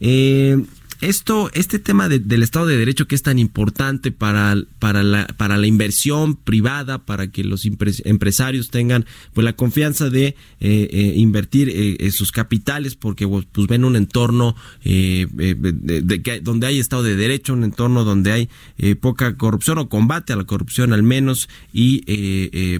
[0.00, 0.60] Eh,
[1.00, 5.56] esto, este tema del Estado de Derecho que es tan importante para, para, la, para
[5.56, 7.64] la inversión privada, para que los
[8.04, 13.66] empresarios tengan pues la confianza de eh, eh, invertir eh, sus capitales, porque pues, pues
[13.68, 18.48] ven un entorno de, donde hay Estado de Derecho, un entorno donde hay
[18.96, 22.02] poca corrupción o combate a la corrupción al menos y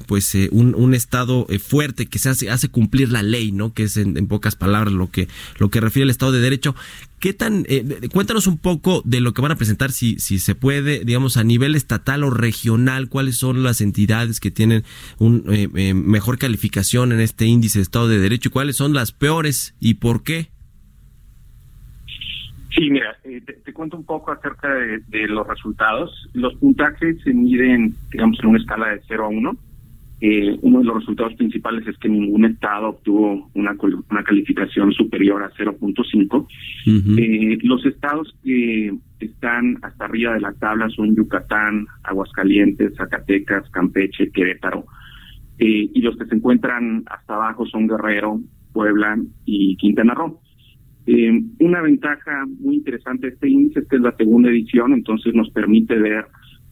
[0.06, 3.72] pues un, un, Estado fuerte que se hace, hace cumplir la ley, ¿no?
[3.72, 5.28] Que es en, en pocas palabras lo que
[5.58, 6.74] lo que refiere el Estado de Derecho.
[7.20, 10.54] ¿Qué tan, eh, cuéntanos un poco de lo que van a presentar, si, si se
[10.54, 14.84] puede, digamos, a nivel estatal o regional, cuáles son las entidades que tienen
[15.18, 18.92] una eh, eh, mejor calificación en este índice de Estado de Derecho y cuáles son
[18.92, 20.48] las peores y por qué?
[22.70, 23.16] Sí, mira,
[23.64, 26.12] te, cuento un poco acerca de, de, los resultados.
[26.34, 29.58] Los puntajes se miden, digamos, en una escala de 0 a 1
[30.20, 33.76] eh, uno de los resultados principales es que ningún estado obtuvo una,
[34.10, 36.46] una calificación superior a 0.5.
[37.18, 44.30] eh, los estados que están hasta arriba de la tabla son Yucatán, Aguascalientes, Zacatecas, Campeche,
[44.32, 44.86] Querétaro.
[45.58, 48.40] Eh, y los que se encuentran hasta abajo son Guerrero,
[48.72, 50.40] Puebla y Quintana Roo.
[51.06, 55.32] Eh, una ventaja muy interesante de este índice es que es la segunda edición, entonces
[55.32, 56.26] nos permite ver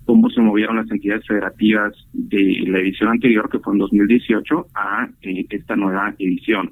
[0.06, 5.08] cómo se movieron las entidades federativas de la edición anterior, que fue en 2018, a
[5.22, 6.70] eh, esta nueva edición.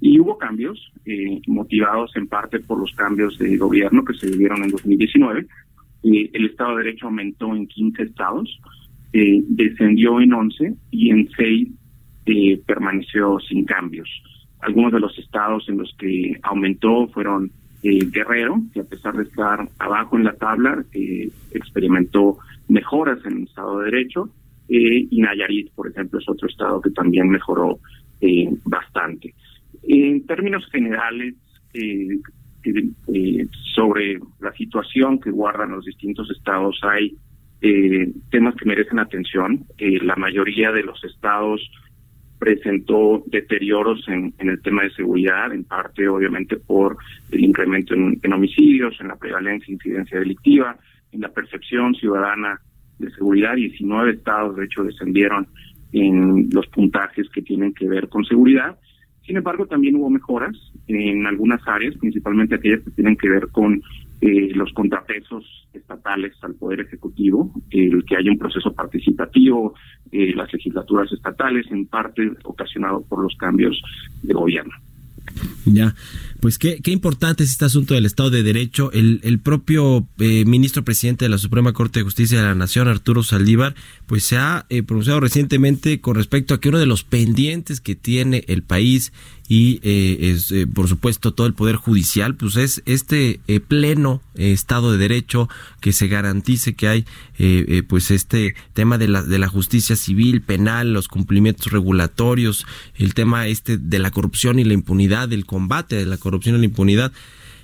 [0.00, 4.62] Y hubo cambios, eh, motivados en parte por los cambios de gobierno que se dieron
[4.64, 5.46] en 2019.
[6.04, 8.60] Eh, el Estado de Derecho aumentó en 15 estados,
[9.12, 11.68] eh, descendió en 11 y en 6
[12.26, 14.08] eh, permaneció sin cambios.
[14.60, 17.50] Algunos de los estados en los que aumentó fueron
[17.88, 23.36] eh, Guerrero, que a pesar de estar abajo en la tabla, eh, experimentó mejoras en
[23.36, 24.28] el Estado de Derecho,
[24.68, 27.78] eh, y Nayarit, por ejemplo, es otro estado que también mejoró
[28.64, 29.34] bastante.
[29.84, 31.34] En términos generales,
[33.74, 37.14] sobre la situación que guardan los distintos estados, hay
[38.30, 39.64] temas que merecen atención.
[39.78, 41.60] La mayoría de los estados
[42.38, 46.96] presentó deterioros en, en, el tema de seguridad, en parte obviamente por
[47.30, 50.76] el incremento en, en homicidios, en la prevalencia e incidencia delictiva,
[51.12, 52.60] en la percepción ciudadana
[52.98, 53.54] de seguridad.
[53.54, 55.46] 19 estados, de hecho, descendieron
[55.92, 58.76] en los puntajes que tienen que ver con seguridad.
[59.24, 63.82] Sin embargo, también hubo mejoras en algunas áreas, principalmente aquellas que tienen que ver con
[64.20, 69.74] eh, los contrapesos estatales al Poder Ejecutivo, el que haya un proceso participativo,
[70.10, 73.80] eh, las legislaturas estatales, en parte ocasionado por los cambios
[74.22, 74.72] de gobierno.
[75.64, 75.94] Ya,
[76.40, 78.92] pues qué, qué importante es este asunto del Estado de Derecho.
[78.92, 82.88] El, el propio eh, ministro presidente de la Suprema Corte de Justicia de la Nación,
[82.88, 83.74] Arturo Saldívar,
[84.06, 87.96] pues se ha eh, pronunciado recientemente con respecto a que uno de los pendientes que
[87.96, 89.12] tiene el país
[89.48, 94.20] y eh, es eh, por supuesto todo el poder judicial pues es este eh, pleno
[94.34, 95.48] eh, estado de derecho
[95.80, 97.04] que se garantice que hay
[97.88, 103.46] pues este tema de la de la justicia civil penal los cumplimientos regulatorios el tema
[103.46, 107.12] este de la corrupción y la impunidad del combate de la corrupción y la impunidad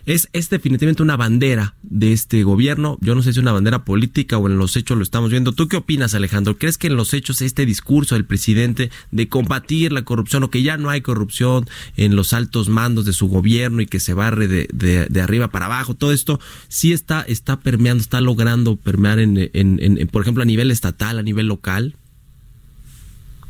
[0.07, 2.99] es, es definitivamente una bandera de este gobierno.
[3.01, 5.53] Yo no sé si es una bandera política o en los hechos lo estamos viendo.
[5.53, 6.59] ¿Tú qué opinas, Alejandro?
[6.59, 10.63] ¿Crees que en los hechos este discurso del presidente de combatir la corrupción o que
[10.63, 14.49] ya no hay corrupción en los altos mandos de su gobierno y que se barre
[14.49, 19.39] de, de, arriba para abajo, todo esto sí está, está permeando, está logrando permear en,
[19.53, 21.95] en, en, por ejemplo, a nivel estatal, a nivel local?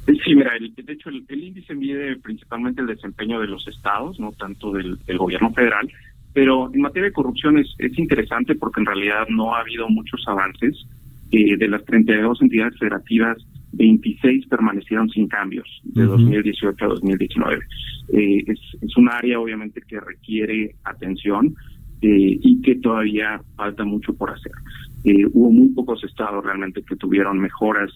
[0.07, 4.33] Sí, mira, el, de hecho el, índice mide principalmente el desempeño de los estados, no
[4.33, 5.89] tanto del gobierno federal,
[6.33, 10.23] pero en materia de corrupción es, es interesante porque en realidad no ha habido muchos
[10.27, 10.87] avances.
[11.31, 13.39] Eh, de las 32 entidades federativas,
[13.73, 16.19] 26 permanecieron sin cambios de uh -huh.
[16.19, 17.65] 2018 a 2019.
[18.13, 21.55] Eh, es, es un área obviamente que requiere atención
[22.03, 24.53] eh, y que todavía falta mucho por hacer.
[25.05, 27.91] Eh, hubo muy pocos estados realmente que tuvieron mejoras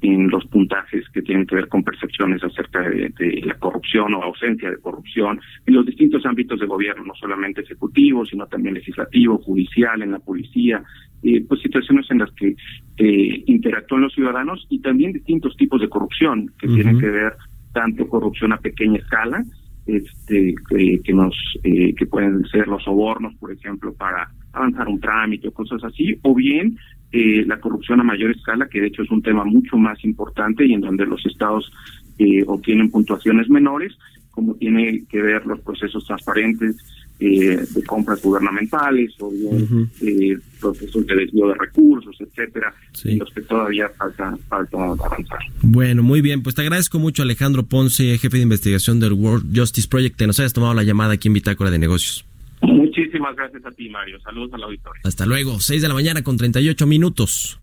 [0.00, 4.22] en los puntajes que tienen que ver con percepciones acerca de, de, la corrupción o
[4.22, 9.38] ausencia de corrupción en los distintos ámbitos de gobierno, no solamente ejecutivo, sino también legislativo,
[9.38, 10.82] judicial, en la policía,
[11.22, 12.54] eh, pues situaciones en las que
[12.98, 16.74] eh, interactúan los ciudadanos y también distintos tipos de corrupción que uh -huh.
[16.74, 17.32] tienen que ver
[17.72, 19.44] tanto corrupción a pequeña escala,
[19.86, 21.34] este que, que nos
[21.64, 26.16] eh, que pueden ser los sobornos, por ejemplo, para avanzar un trámite o cosas así,
[26.22, 26.76] o bien
[27.12, 30.66] eh, la corrupción a mayor escala, que de hecho es un tema mucho más importante
[30.66, 31.72] y en donde los estados
[32.18, 33.96] eh, obtienen puntuaciones menores,
[34.30, 36.76] como tiene que ver los procesos transparentes
[37.20, 39.88] eh, de compras gubernamentales o bien uh -huh.
[40.02, 43.10] eh, procesos de desvío de recursos, etcétera, sí.
[43.10, 45.38] en los que todavía falta, falta avanzar.
[45.62, 49.88] Bueno, muy bien, pues te agradezco mucho Alejandro Ponce, jefe de investigación del World Justice
[49.88, 52.27] Project, que nos hayas tomado la llamada aquí en Bitácora de Negocios.
[52.62, 54.20] Muchísimas gracias a ti, Mario.
[54.20, 55.02] Saludos al auditorio.
[55.04, 57.60] Hasta luego, 6 de la mañana con 38 minutos.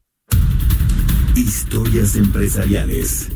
[1.36, 3.30] Historias empresariales.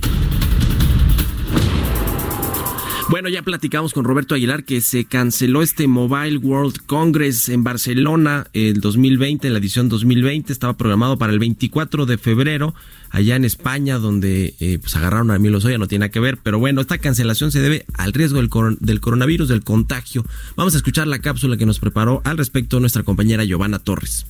[3.10, 8.45] Bueno, ya platicamos con Roberto Aguilar que se canceló este Mobile World Congress en Barcelona
[8.54, 12.76] el 2020, la edición 2020, estaba programado para el 24 de febrero
[13.10, 16.38] allá en España, donde eh, pues agarraron a Emilio Lozoya, no tiene nada que ver,
[16.38, 20.24] pero bueno, esta cancelación se debe al riesgo del, del coronavirus, del contagio.
[20.56, 24.28] Vamos a escuchar la cápsula que nos preparó al respecto nuestra compañera Giovanna Torres.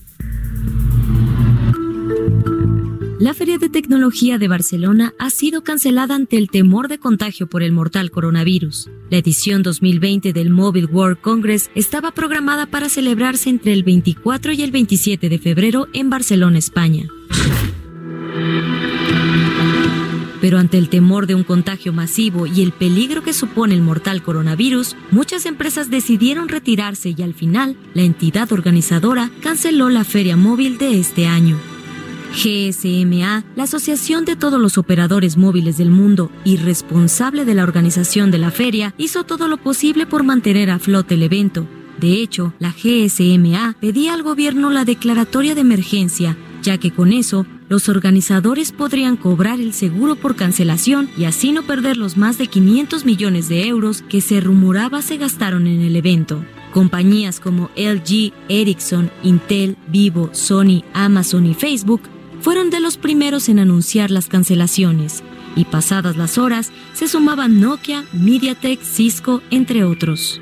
[3.19, 7.63] La Feria de Tecnología de Barcelona ha sido cancelada ante el temor de contagio por
[7.63, 8.89] el mortal coronavirus.
[9.09, 14.61] La edición 2020 del Mobile World Congress estaba programada para celebrarse entre el 24 y
[14.61, 17.09] el 27 de febrero en Barcelona, España.
[20.39, 24.23] Pero ante el temor de un contagio masivo y el peligro que supone el mortal
[24.23, 30.77] coronavirus, muchas empresas decidieron retirarse y al final la entidad organizadora canceló la feria móvil
[30.77, 31.57] de este año.
[32.33, 38.31] GSMA, la Asociación de todos los operadores móviles del mundo y responsable de la organización
[38.31, 41.67] de la feria, hizo todo lo posible por mantener a flote el evento,
[41.99, 47.45] De hecho, la GSMA pedía al gobierno la declaratoria de emergencia, ya que con eso
[47.67, 52.47] los organizadores podrían cobrar el seguro por cancelación y así no perder los más de
[52.47, 56.45] 500 millones de euros que se rumoraba se gastaron en el evento.
[56.73, 62.01] Compañías como LG, Ericsson, Intel, Vivo, Sony, Amazon y Facebook
[62.41, 65.23] fueron de los primeros en anunciar las cancelaciones,
[65.55, 70.39] y pasadas las horas se sumaban Nokia, MediaTek, Cisco, entre otros.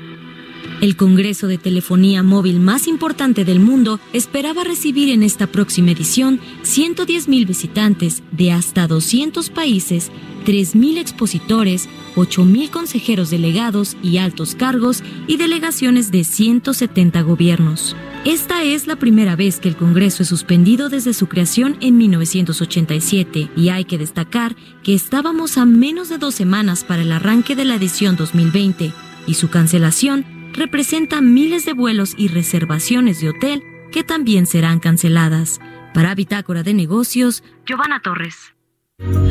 [0.80, 6.38] El Congreso de Telefonía Móvil más importante del mundo esperaba recibir en esta próxima edición
[6.62, 10.12] 110.000 visitantes de hasta 200 países,
[10.46, 17.96] 3.000 expositores, 8.000 consejeros delegados y altos cargos y delegaciones de 170 gobiernos.
[18.24, 23.50] Esta es la primera vez que el Congreso es suspendido desde su creación en 1987
[23.56, 24.54] y hay que destacar
[24.84, 28.92] que estábamos a menos de dos semanas para el arranque de la edición 2020
[29.26, 35.60] y su cancelación representa miles de vuelos y reservaciones de hotel que también serán canceladas.
[35.94, 38.54] Para Bitácora de Negocios, Giovanna Torres.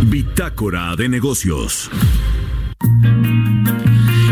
[0.06, 1.92] Bitácora de Negocios.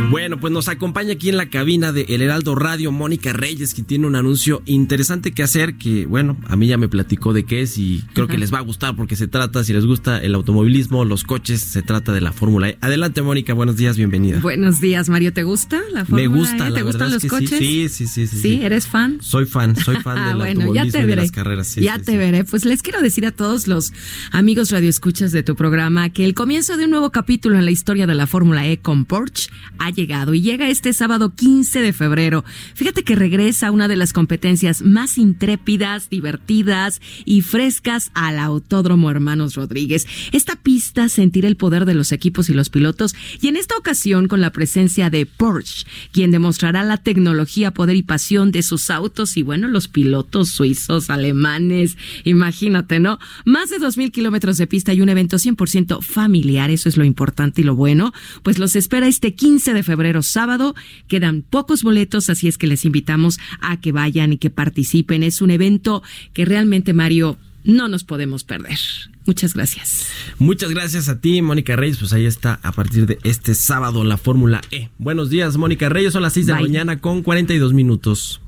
[0.09, 3.83] Bueno, pues nos acompaña aquí en la cabina de El Heraldo Radio Mónica Reyes, que
[3.83, 7.61] tiene un anuncio interesante que hacer, que bueno, a mí ya me platicó de qué
[7.61, 10.35] es y creo que les va a gustar porque se trata, si les gusta el
[10.35, 12.77] automovilismo, los coches, se trata de la Fórmula E.
[12.81, 14.39] Adelante Mónica, buenos días, bienvenida.
[14.39, 16.69] Buenos días, Mario, ¿te gusta la Fórmula Me gusta, E?
[16.69, 17.57] la ¿Te gustan los coches?
[17.59, 18.59] Sí, sí, sí, sí, sí.
[18.61, 19.17] ¿eres fan?
[19.21, 21.21] Soy fan, soy fan del bueno, automovilismo ya te y de veré.
[21.21, 21.67] las carreras.
[21.67, 22.17] Sí, ya sí, te sí.
[22.17, 22.43] veré.
[22.43, 23.93] Pues les quiero decir a todos los
[24.31, 28.07] amigos radioescuchas de tu programa que el comienzo de un nuevo capítulo en la historia
[28.07, 32.43] de la Fórmula E con Porsche ha llegado y llega este sábado 15 de febrero.
[32.73, 39.55] Fíjate que regresa una de las competencias más intrépidas, divertidas y frescas al Autódromo Hermanos
[39.55, 40.07] Rodríguez.
[40.31, 44.27] Esta pista sentirá el poder de los equipos y los pilotos y en esta ocasión
[44.27, 49.37] con la presencia de Porsche, quien demostrará la tecnología, poder y pasión de sus autos
[49.37, 53.19] y bueno, los pilotos suizos, alemanes, imagínate, ¿no?
[53.45, 57.61] Más de 2.000 kilómetros de pista y un evento 100% familiar, eso es lo importante
[57.61, 58.13] y lo bueno,
[58.43, 60.75] pues los espera este 15 de febrero sábado,
[61.07, 65.41] quedan pocos boletos, así es que les invitamos a que vayan y que participen, es
[65.41, 66.03] un evento
[66.33, 68.77] que realmente Mario no nos podemos perder.
[69.25, 70.07] Muchas gracias.
[70.37, 71.97] Muchas gracias a ti, Mónica Reyes.
[71.97, 74.89] Pues ahí está a partir de este sábado la Fórmula E.
[74.99, 76.13] Buenos días, Mónica Reyes.
[76.13, 78.41] Son las 6 de la mañana con 42 minutos.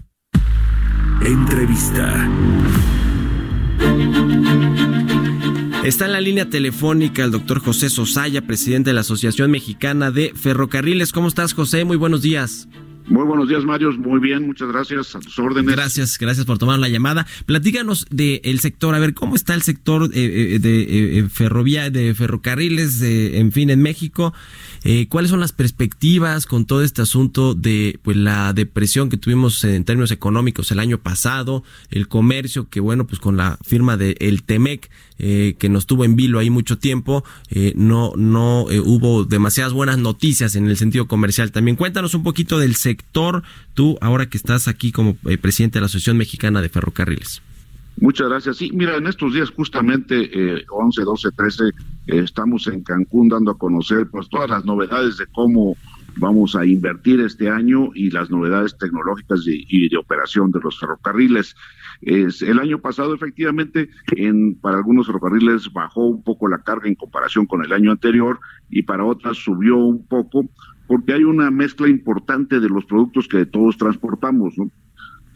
[1.26, 2.30] Entrevista.
[5.84, 10.34] Está en la línea telefónica el doctor José Sosaya, presidente de la Asociación Mexicana de
[10.36, 11.12] Ferrocarriles.
[11.12, 11.86] ¿Cómo estás, José?
[11.86, 12.68] Muy buenos días.
[13.10, 13.94] Muy buenos días, Mario.
[13.94, 15.16] Muy bien, muchas gracias.
[15.16, 15.74] A tus órdenes.
[15.74, 17.26] Gracias, gracias por tomar la llamada.
[17.46, 22.14] Platícanos del sector, a ver, ¿cómo está el sector eh, eh, de eh, ferrovía, de
[22.14, 24.34] ferrocarriles, eh, en fin, en México?
[24.90, 29.62] Eh, ¿Cuáles son las perspectivas con todo este asunto de pues la depresión que tuvimos
[29.66, 34.16] en términos económicos el año pasado, el comercio que bueno, pues con la firma de
[34.22, 38.80] el Temec eh, que nos tuvo en vilo ahí mucho tiempo, eh, no no eh,
[38.80, 41.52] hubo demasiadas buenas noticias en el sentido comercial.
[41.52, 45.82] También cuéntanos un poquito del sector, tú ahora que estás aquí como eh, presidente de
[45.82, 47.42] la Asociación Mexicana de Ferrocarriles.
[48.00, 48.58] Muchas gracias.
[48.58, 51.72] Sí, mira, en estos días justamente eh, 11, 12, 13 eh,
[52.06, 55.76] estamos en Cancún dando a conocer pues todas las novedades de cómo
[56.18, 60.80] vamos a invertir este año y las novedades tecnológicas y, y de operación de los
[60.80, 61.56] ferrocarriles.
[62.02, 66.96] Es, el año pasado, efectivamente, en, para algunos ferrocarriles bajó un poco la carga en
[66.96, 68.40] comparación con el año anterior
[68.70, 70.46] y para otras subió un poco
[70.88, 74.72] porque hay una mezcla importante de los productos que todos transportamos, ¿no?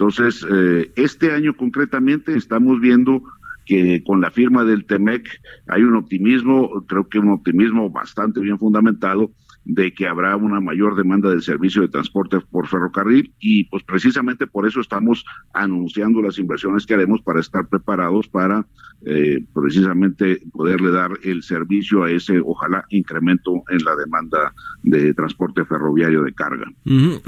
[0.02, 3.22] Entonces, eh, este año concretamente estamos viendo
[3.68, 5.30] que con la firma del TEMEC
[5.68, 9.30] hay un optimismo, creo que un optimismo bastante bien fundamentado
[9.64, 14.47] de que habrá una mayor demanda del servicio de transporte por ferrocarril y pues precisamente
[14.47, 15.24] por eso estamos
[15.54, 18.66] anunciando las inversiones que haremos para estar preparados para
[19.06, 25.66] eh, precisamente poderle dar el servicio a ese ojalá incremento en la demanda de transporte
[25.66, 26.72] ferroviario de carga.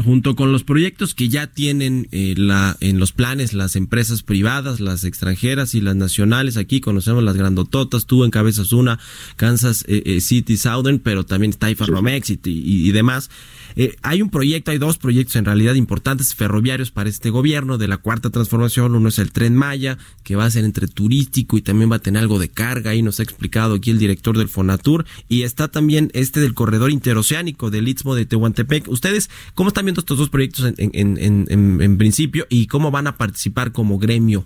[0.04, 4.80] Junto con los proyectos que ya tienen eh, la, en los planes las empresas privadas,
[4.80, 9.00] las extranjeras y las nacionales, aquí conocemos las grandototas, tú encabezas una,
[9.36, 13.30] Kansas eh, eh, City Southern, pero también está ahí Ferromex y, y- y demás.
[13.76, 17.88] Eh, hay un proyecto, hay dos proyectos en realidad importantes ferroviarios para este gobierno de
[17.88, 18.96] la cuarta transformación.
[18.96, 22.00] Uno es el tren Maya, que va a ser entre turístico y también va a
[22.00, 22.92] tener algo de carga.
[22.92, 25.06] Ahí nos ha explicado aquí el director del Fonatur.
[25.28, 28.88] Y está también este del corredor interoceánico del Istmo de Tehuantepec.
[28.88, 32.92] ¿Ustedes cómo están viendo estos dos proyectos en, en, en, en, en principio y cómo
[32.92, 34.46] van a participar como gremio?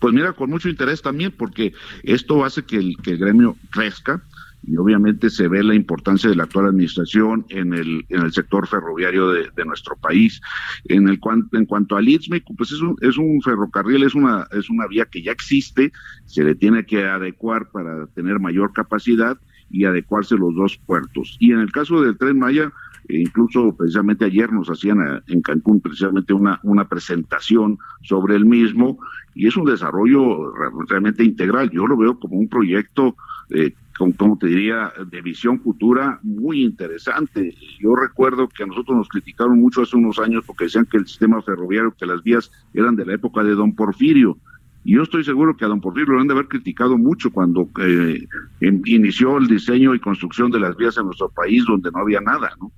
[0.00, 4.22] Pues mira, con mucho interés también, porque esto hace que el, que el gremio crezca
[4.64, 8.66] y obviamente se ve la importancia de la actual administración en el, en el sector
[8.66, 10.40] ferroviario de, nuestro país.
[10.84, 11.20] En, el,
[11.52, 15.06] en cuanto al Istme, pues es un, es un ferrocarril, es una, es una vía
[15.06, 15.92] que ya existe,
[16.26, 19.38] se le tiene que adecuar para tener mayor capacidad
[19.70, 21.36] y adecuarse los dos puertos.
[21.40, 22.72] Y en el caso del tren Maya,
[23.08, 28.98] e incluso precisamente ayer nos hacían en Cancún precisamente una, una presentación sobre el mismo
[29.34, 30.52] y es un desarrollo
[30.88, 31.70] realmente integral.
[31.70, 33.16] Yo lo veo como un proyecto
[33.50, 37.54] eh, como te diría, de visión futura muy interesante.
[37.80, 41.06] Yo recuerdo que a nosotros nos criticaron mucho hace unos años porque decían que el
[41.06, 44.38] sistema ferroviario, que las vías eran de la época de Don Porfirio.
[44.84, 47.68] Y yo estoy seguro que a Don Porfirio lo han de haber criticado mucho cuando
[47.80, 48.26] eh,
[48.60, 52.50] inició el diseño y construcción de las vías en nuestro país donde no había nada,
[52.60, 52.72] ¿no?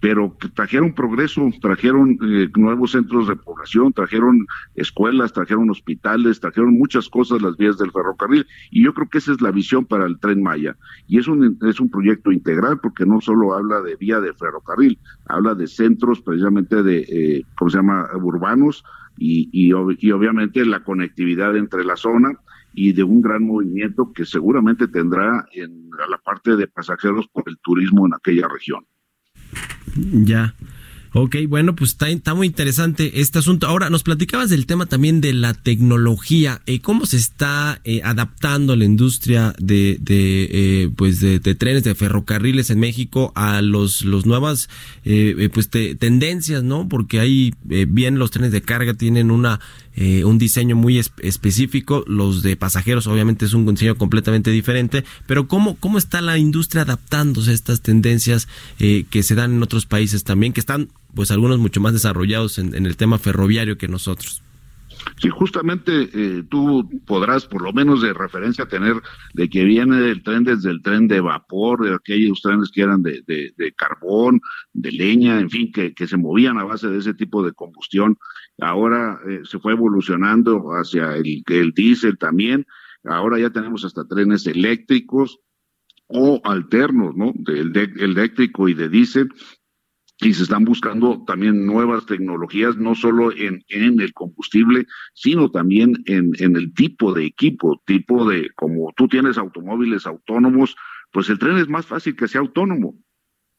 [0.00, 7.08] Pero trajeron progreso, trajeron eh, nuevos centros de población, trajeron escuelas, trajeron hospitales, trajeron muchas
[7.08, 10.18] cosas las vías del ferrocarril y yo creo que esa es la visión para el
[10.18, 10.76] tren Maya
[11.08, 14.98] y es un es un proyecto integral porque no solo habla de vía de ferrocarril,
[15.26, 18.84] habla de centros precisamente de eh, cómo se llama urbanos
[19.16, 22.38] y, y, y obviamente la conectividad entre la zona
[22.74, 27.56] y de un gran movimiento que seguramente tendrá en la parte de pasajeros por el
[27.58, 28.84] turismo en aquella región.
[29.94, 30.54] Ya.
[31.18, 33.66] Ok, bueno, pues está, muy interesante este asunto.
[33.66, 38.76] Ahora, nos platicabas del tema también de la tecnología, eh, cómo se está eh, adaptando
[38.76, 44.26] la industria de, de eh, pues de, trenes, de ferrocarriles en México a los, los
[44.26, 44.68] nuevas
[45.04, 46.86] pues tendencias, ¿no?
[46.86, 49.58] Porque ahí bien los trenes de carga tienen una
[49.96, 55.76] un diseño muy específico, los de pasajeros obviamente es un diseño completamente diferente, pero cómo
[55.76, 60.52] cómo está la industria adaptándose a estas tendencias que se dan en otros países también,
[60.52, 64.42] que están pues algunos mucho más desarrollados en, el tema ferroviario que nosotros.
[65.20, 68.96] Sí, justamente eh, tú podrás, por lo menos de referencia, tener
[69.32, 73.02] de que viene el tren desde el tren de vapor, de aquellos trenes que eran
[73.02, 74.40] de, de, carbón,
[74.72, 78.18] de leña, en fin, que, que, se movían a base de ese tipo de combustión.
[78.58, 82.66] Ahora eh, se fue evolucionando hacia el, el diésel también.
[83.04, 85.38] Ahora ya tenemos hasta trenes eléctricos
[86.08, 87.32] o alternos, ¿no?
[87.34, 89.28] Del de, eléctrico y de diésel
[90.20, 96.02] y se están buscando también nuevas tecnologías, no solo en, en el combustible, sino también
[96.06, 100.74] en, en, el tipo de equipo, tipo de, como tú tienes automóviles autónomos,
[101.12, 102.94] pues el tren es más fácil que sea autónomo.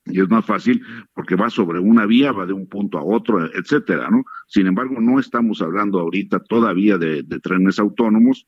[0.10, 0.82] Y es más fácil
[1.14, 4.24] porque va sobre una vía, va de un punto a otro, etcétera, ¿no?
[4.48, 8.48] Sin embargo, no estamos hablando ahorita todavía de, trenes autónomos,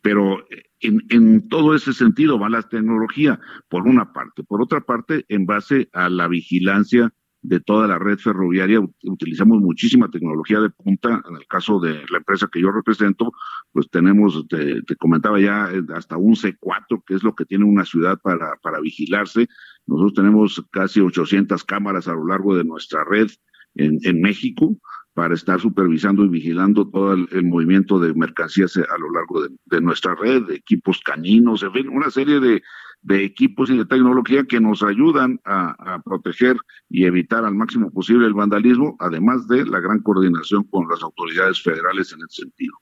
[0.00, 0.44] pero
[0.80, 4.42] en, en, todo ese sentido va la tecnología, por una parte.
[4.42, 7.12] Por otra parte, en base a la vigilancia
[7.44, 11.22] de toda la red ferroviaria, utilizamos muchísima tecnología de punta.
[11.28, 13.32] En el caso de la empresa que yo represento,
[13.70, 17.84] pues tenemos, te, comentaba ya, eh, hasta un C4, que es lo que tiene una
[17.84, 19.46] ciudad para, para vigilarse.
[19.86, 23.28] Nosotros tenemos casi 800 cámaras a lo largo de nuestra red
[23.74, 24.76] en, México
[25.14, 30.14] para estar supervisando y vigilando todo el, movimiento de mercancías a lo largo de, nuestra
[30.14, 32.62] red, equipos caninos, en fin, una serie de,
[33.08, 36.56] equipos y de tecnología que nos ayudan a, proteger
[36.88, 41.62] y evitar al máximo posible el vandalismo, además de la gran coordinación con las autoridades
[41.62, 42.74] federales en ese sentido.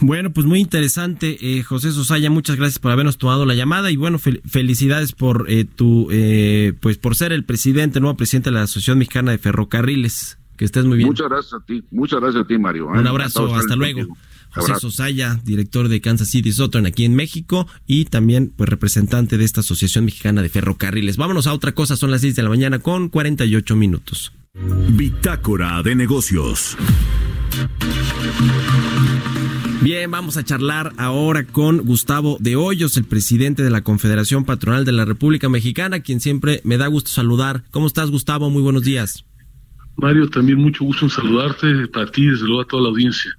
[0.00, 2.30] Bueno, pues muy interesante, eh, José Sosaya.
[2.30, 6.98] Muchas gracias por habernos tomado la llamada y bueno, felicidades por eh, tu, eh, pues
[6.98, 10.38] por ser el presidente, nuevo presidente de la Asociación Mexicana de Ferrocarriles.
[10.56, 11.08] Que estés muy bien.
[11.08, 12.86] Muchas gracias a ti, muchas gracias a ti, Mario.
[12.94, 12.98] ¿eh?
[12.98, 14.16] Un abrazo, hasta luego.
[14.50, 19.44] José Sosaya, director de Kansas City Southern aquí en México y también pues representante de
[19.44, 21.16] esta Asociación Mexicana de Ferrocarriles.
[21.16, 24.32] Vámonos a otra cosa, son las 6 de la mañana con 48 minutos.
[24.54, 26.76] Bitácora de negocios.
[29.80, 34.84] Bien, vamos a charlar ahora con Gustavo de Hoyos, el presidente de la Confederación Patronal
[34.84, 37.64] de la República Mexicana, quien siempre me da gusto saludar.
[37.70, 38.50] ¿Cómo estás, Gustavo?
[38.50, 39.24] Muy buenos días.
[39.96, 43.30] Mario, también mucho gusto en saludarte, para ti, desde luego a toda la audiencia.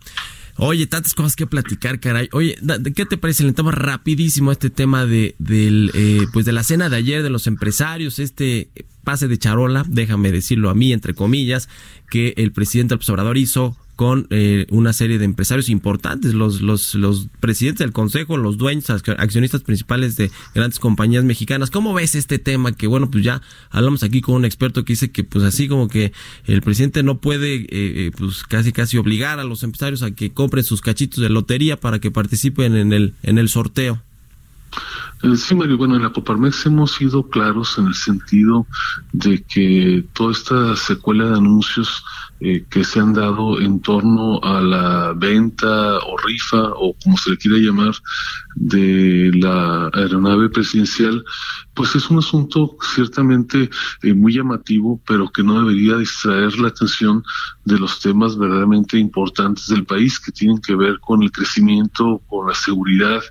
[0.61, 2.27] Oye, tantas cosas que platicar, caray.
[2.33, 2.57] Oye,
[2.95, 3.43] ¿qué te parece?
[3.43, 7.23] Le entramos rapidísimo a este tema de, del, eh, pues de la cena de ayer
[7.23, 8.69] de los empresarios, este
[9.05, 11.69] pase de charola, déjame decirlo a mí, entre comillas,
[12.09, 17.27] que el presidente observador hizo con eh, una serie de empresarios importantes, los, los, los
[17.41, 21.69] presidentes del consejo, los dueños, accionistas principales de grandes compañías mexicanas.
[21.69, 22.71] ¿Cómo ves este tema?
[22.71, 25.89] Que bueno, pues ya hablamos aquí con un experto que dice que pues así como
[25.89, 26.13] que
[26.45, 30.31] el presidente no puede eh, eh, pues casi casi obligar a los empresarios a que
[30.31, 34.01] compren sus cachitos de lotería para que participen en el, en el sorteo.
[35.35, 38.65] Sí, Mario, bueno, en la Coparmex hemos sido claros en el sentido
[39.11, 42.05] de que toda esta secuela de anuncios
[42.41, 47.31] eh, que se han dado en torno a la venta o rifa o como se
[47.31, 47.93] le quiera llamar
[48.55, 51.23] de la aeronave presidencial,
[51.73, 53.69] pues es un asunto ciertamente
[54.03, 57.23] eh, muy llamativo, pero que no debería distraer la atención
[57.63, 62.47] de los temas verdaderamente importantes del país que tienen que ver con el crecimiento, con
[62.47, 63.21] la seguridad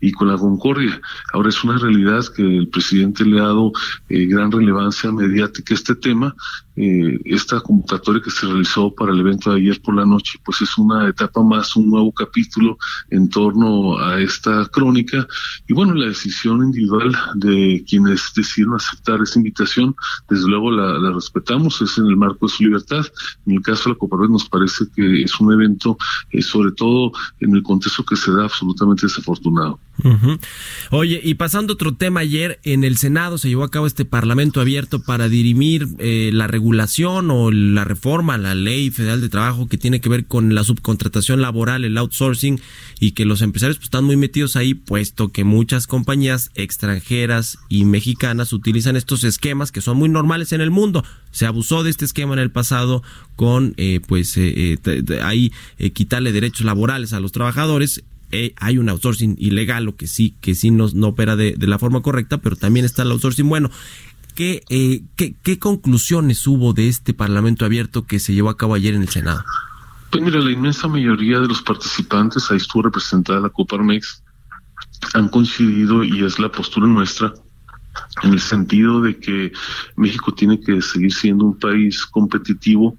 [0.00, 1.00] y con la concordia.
[1.32, 3.72] Ahora es una realidad que el presidente le ha dado
[4.08, 6.34] eh, gran relevancia mediática a este tema.
[6.82, 10.62] Eh, esta convocatoria que se realizó para el evento de ayer por la noche, pues
[10.62, 12.78] es una etapa más, un nuevo capítulo
[13.10, 15.26] en torno a esta crónica.
[15.68, 19.94] Y bueno, la decisión individual de quienes decidieron aceptar esta invitación,
[20.30, 23.04] desde luego la, respetamos, es en el marco de su libertad.
[23.44, 25.98] En el caso de la Coparred nos parece que es un evento,
[26.30, 29.78] eh, sobre todo en el contexto que se da absolutamente desafortunado.
[30.90, 34.06] Oye, y pasando a otro tema, ayer en el Senado se llevó a cabo este
[34.06, 39.68] Parlamento abierto para dirimir eh, la regulación o la reforma la ley federal de trabajo
[39.68, 42.60] que tiene que ver con la subcontratación laboral, el outsourcing,
[42.98, 47.84] y que los empresarios pues, están muy metidos ahí, puesto que muchas compañías extranjeras y
[47.84, 51.04] mexicanas utilizan estos esquemas que son muy normales en el mundo.
[51.30, 53.02] Se abusó de este esquema en el pasado
[53.36, 54.78] con, eh, pues, eh,
[55.22, 55.52] ahí
[55.92, 58.02] quitarle derechos laborales a los trabajadores
[58.32, 61.80] eh, hay un outsourcing ilegal o que sí, que sí no, no opera de, la
[61.80, 63.70] forma correcta, pero también está el outsourcing bueno.
[64.40, 68.72] ¿Qué, eh, qué, ¿Qué conclusiones hubo de este Parlamento abierto que se llevó a cabo
[68.72, 69.44] ayer en el Senado?
[70.10, 74.22] Pues mira, la inmensa mayoría de los participantes, ahí estuvo representada la Coparmex,
[75.12, 77.34] han coincidido y es la postura nuestra
[78.22, 79.52] en el sentido de que
[79.96, 82.96] México tiene que seguir siendo un país competitivo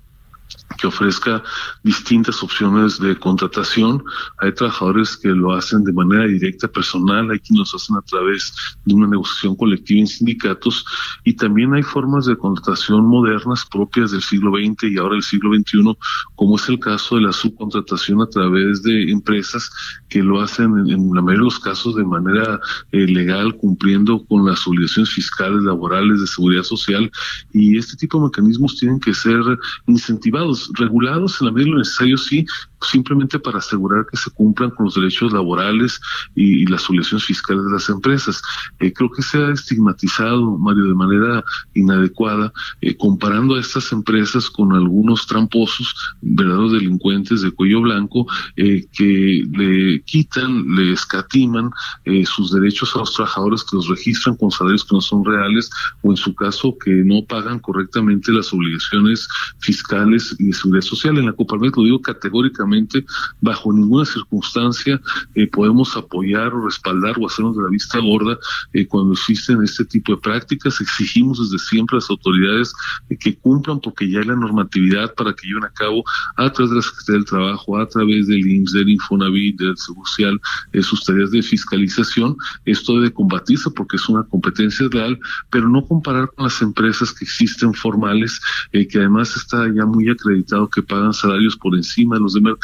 [0.77, 1.43] que ofrezca
[1.83, 4.03] distintas opciones de contratación.
[4.39, 8.53] Hay trabajadores que lo hacen de manera directa, personal, hay quienes lo hacen a través
[8.85, 10.85] de una negociación colectiva en sindicatos
[11.23, 15.53] y también hay formas de contratación modernas propias del siglo XX y ahora del siglo
[15.55, 15.97] XXI,
[16.35, 19.69] como es el caso de la subcontratación a través de empresas
[20.09, 22.59] que lo hacen en, la mayoría de los casos de manera
[22.91, 27.11] eh, legal, cumpliendo con las obligaciones fiscales, laborales, de seguridad social
[27.53, 29.41] y este tipo de mecanismos tienen que ser
[29.87, 30.40] incentivados
[30.75, 32.45] regulados en la medida de lo necesario, sí,
[32.81, 35.99] simplemente para asegurar que se cumplan con los derechos laborales
[36.35, 38.41] y, las obligaciones fiscales de las empresas.
[38.79, 44.49] Eh, creo que se ha estigmatizado, Mario, de manera inadecuada, eh, comparando a estas empresas
[44.49, 48.25] con algunos tramposos, verdaderos delincuentes de cuello blanco,
[48.55, 51.71] eh, que le quitan, le escatiman
[52.25, 55.69] sus derechos a los trabajadores que los registran con salarios que no son reales
[56.01, 59.27] o en su caso que no pagan correctamente las obligaciones
[59.59, 61.17] fiscales y de seguridad social.
[61.17, 62.70] En la Coparmex lo digo categóricamente
[63.41, 65.01] bajo ninguna circunstancia
[65.35, 68.37] eh, podemos apoyar o respaldar o hacernos de la vista gorda
[68.73, 70.81] eh, cuando existen este tipo de prácticas.
[70.81, 72.73] Exigimos desde siempre a las autoridades
[73.09, 76.03] eh, que cumplan porque ya hay la normatividad para que lleven a cabo
[76.37, 80.07] a través de la Secretaría del Trabajo, a través del IMSS, del Infonavit, del Seguro
[80.07, 80.41] Social,
[80.81, 82.35] sus tareas de fiscalización.
[82.65, 85.19] Esto debe combatirse porque es una competencia real,
[85.49, 88.39] pero no comparar con las empresas que existen formales,
[88.71, 92.60] que además está ya muy acreditado que pagan salarios por encima de los de mercado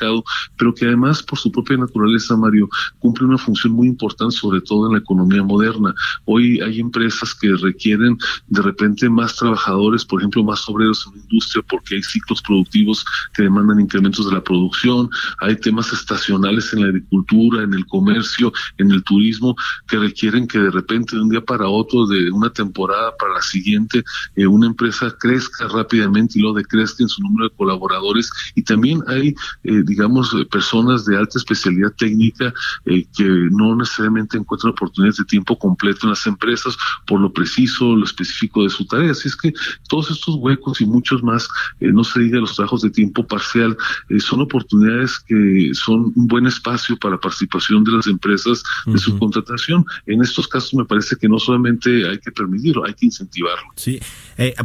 [0.57, 2.69] pero que además por su propia naturaleza, Mario,
[2.99, 5.93] cumple una función muy importante, sobre todo en la economía moderna.
[6.25, 8.17] Hoy hay empresas que requieren
[8.47, 13.05] de repente más trabajadores, por ejemplo, más obreros en la industria, porque hay ciclos productivos
[13.33, 18.51] que demandan incrementos de la producción, hay temas estacionales en la agricultura, en el comercio,
[18.77, 19.55] en el turismo,
[19.87, 23.41] que requieren que de repente de un día para otro, de una temporada para la
[23.41, 24.03] siguiente,
[24.35, 28.31] eh, una empresa crezca rápidamente y lo decrezca en su número de colaboradores.
[28.55, 32.53] Y también hay eh, digamos, personas de alta especialidad técnica
[32.85, 37.95] eh, que no necesariamente encuentran oportunidades de tiempo completo en las empresas por lo preciso,
[37.95, 39.11] lo específico de su tarea.
[39.11, 39.53] Así es que
[39.87, 41.47] todos estos huecos y muchos más,
[41.79, 43.77] eh, no se diga los trabajos de tiempo parcial,
[44.09, 49.17] eh, son oportunidades que son un buen espacio para participación de las empresas de su
[49.17, 49.85] contratación.
[50.05, 53.67] En estos casos me parece que no solamente hay que permitirlo, hay que incentivarlo.
[53.75, 53.99] Sí,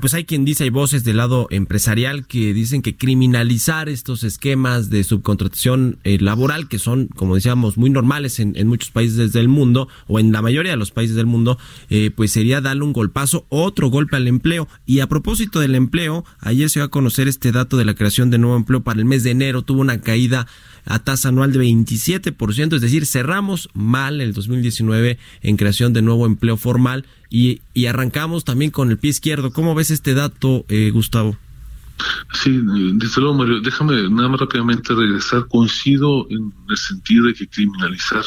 [0.00, 4.90] pues hay quien dice, hay voces del lado empresarial que dicen que criminalizar estos esquemas
[4.90, 9.88] de subcontratación eh, laboral, que son, como decíamos, muy normales en, muchos países del mundo,
[10.06, 11.58] o en la mayoría de los países del mundo,
[11.90, 14.68] eh, pues sería darle un golpazo, otro golpe al empleo.
[14.86, 18.30] Y a propósito del empleo, ayer se va a conocer este dato de la creación
[18.30, 20.46] de nuevo empleo para el mes de enero, tuvo una caída
[20.84, 26.26] a tasa anual de 27%, es decir, cerramos mal el 2019 en creación de nuevo
[26.26, 29.52] empleo formal y, y arrancamos también con el pie izquierdo.
[29.52, 31.36] ¿Cómo ves este dato, eh, Gustavo?
[32.32, 32.60] Sí,
[32.94, 33.60] desde luego, Mario.
[33.60, 35.46] Déjame nada más rápidamente regresar.
[35.48, 38.24] Coincido en el sentido de que criminalizar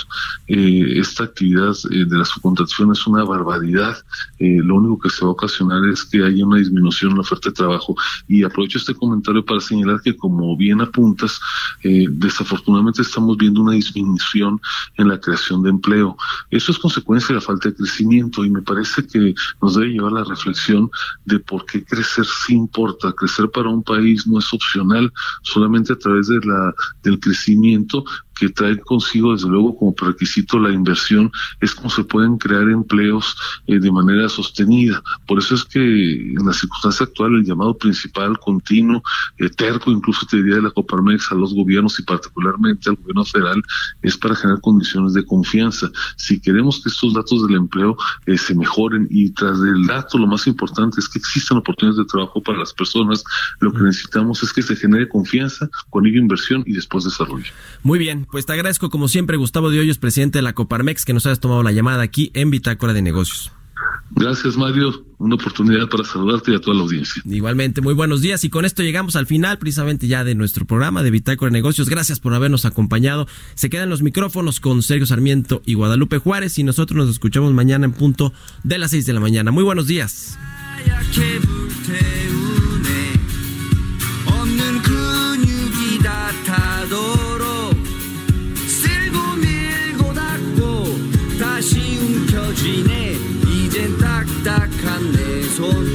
[0.47, 3.97] eh, esta actividad eh, de la subcontratación es una barbaridad.
[4.39, 7.21] Eh, lo único que se va a ocasionar es que haya una disminución en la
[7.21, 7.95] oferta de trabajo.
[8.27, 11.39] Y aprovecho este comentario para señalar que, como bien apuntas,
[11.83, 14.59] desafortunadamente estamos viendo una disminución
[14.97, 16.17] en la creación de empleo.
[16.49, 20.13] Eso es consecuencia de la falta de crecimiento y me parece que nos debe llevar
[20.13, 20.89] a la reflexión
[21.25, 23.13] de por qué crecer sí importa.
[23.13, 25.11] Crecer para un país no es opcional,
[25.43, 28.03] solamente a través de la, del crecimiento
[28.35, 31.31] que trae consigo, desde luego, como requisito la inversión,
[31.61, 33.35] es como se pueden crear empleos
[33.67, 35.01] eh, de manera sostenida.
[35.27, 39.01] Por eso es que en la circunstancia actual el llamado principal, continuo,
[39.55, 43.61] terco, incluso te diría de la Coparmex a los gobiernos y particularmente al gobierno federal,
[44.01, 45.89] es para generar condiciones de confianza.
[46.17, 50.27] Si queremos que estos datos del empleo eh, se mejoren y tras el dato lo
[50.27, 53.23] más importante es que existan oportunidades de trabajo para las personas,
[53.59, 57.51] lo que necesitamos es que se genere confianza, con ello inversión y después desarrollo.
[57.83, 61.13] Muy bien, pues te agradezco como siempre, Gustavo de Hoyos, presidente de la Coparmex, que
[61.13, 63.51] nos hayas tomado la llamada aquí en Bitácora de Negocios.
[64.11, 65.03] Gracias, Mario.
[65.17, 67.21] Una oportunidad para saludarte y a toda la audiencia.
[67.25, 68.43] Igualmente, muy buenos días.
[68.43, 71.89] Y con esto llegamos al final, precisamente ya de nuestro programa de Bitácora de Negocios.
[71.89, 73.27] Gracias por habernos acompañado.
[73.55, 76.59] Se quedan los micrófonos con Sergio Sarmiento y Guadalupe Juárez.
[76.59, 78.31] Y nosotros nos escuchamos mañana en punto
[78.63, 79.51] de las 6 de la mañana.
[79.51, 80.37] Muy buenos días.
[95.11, 95.94] grandes son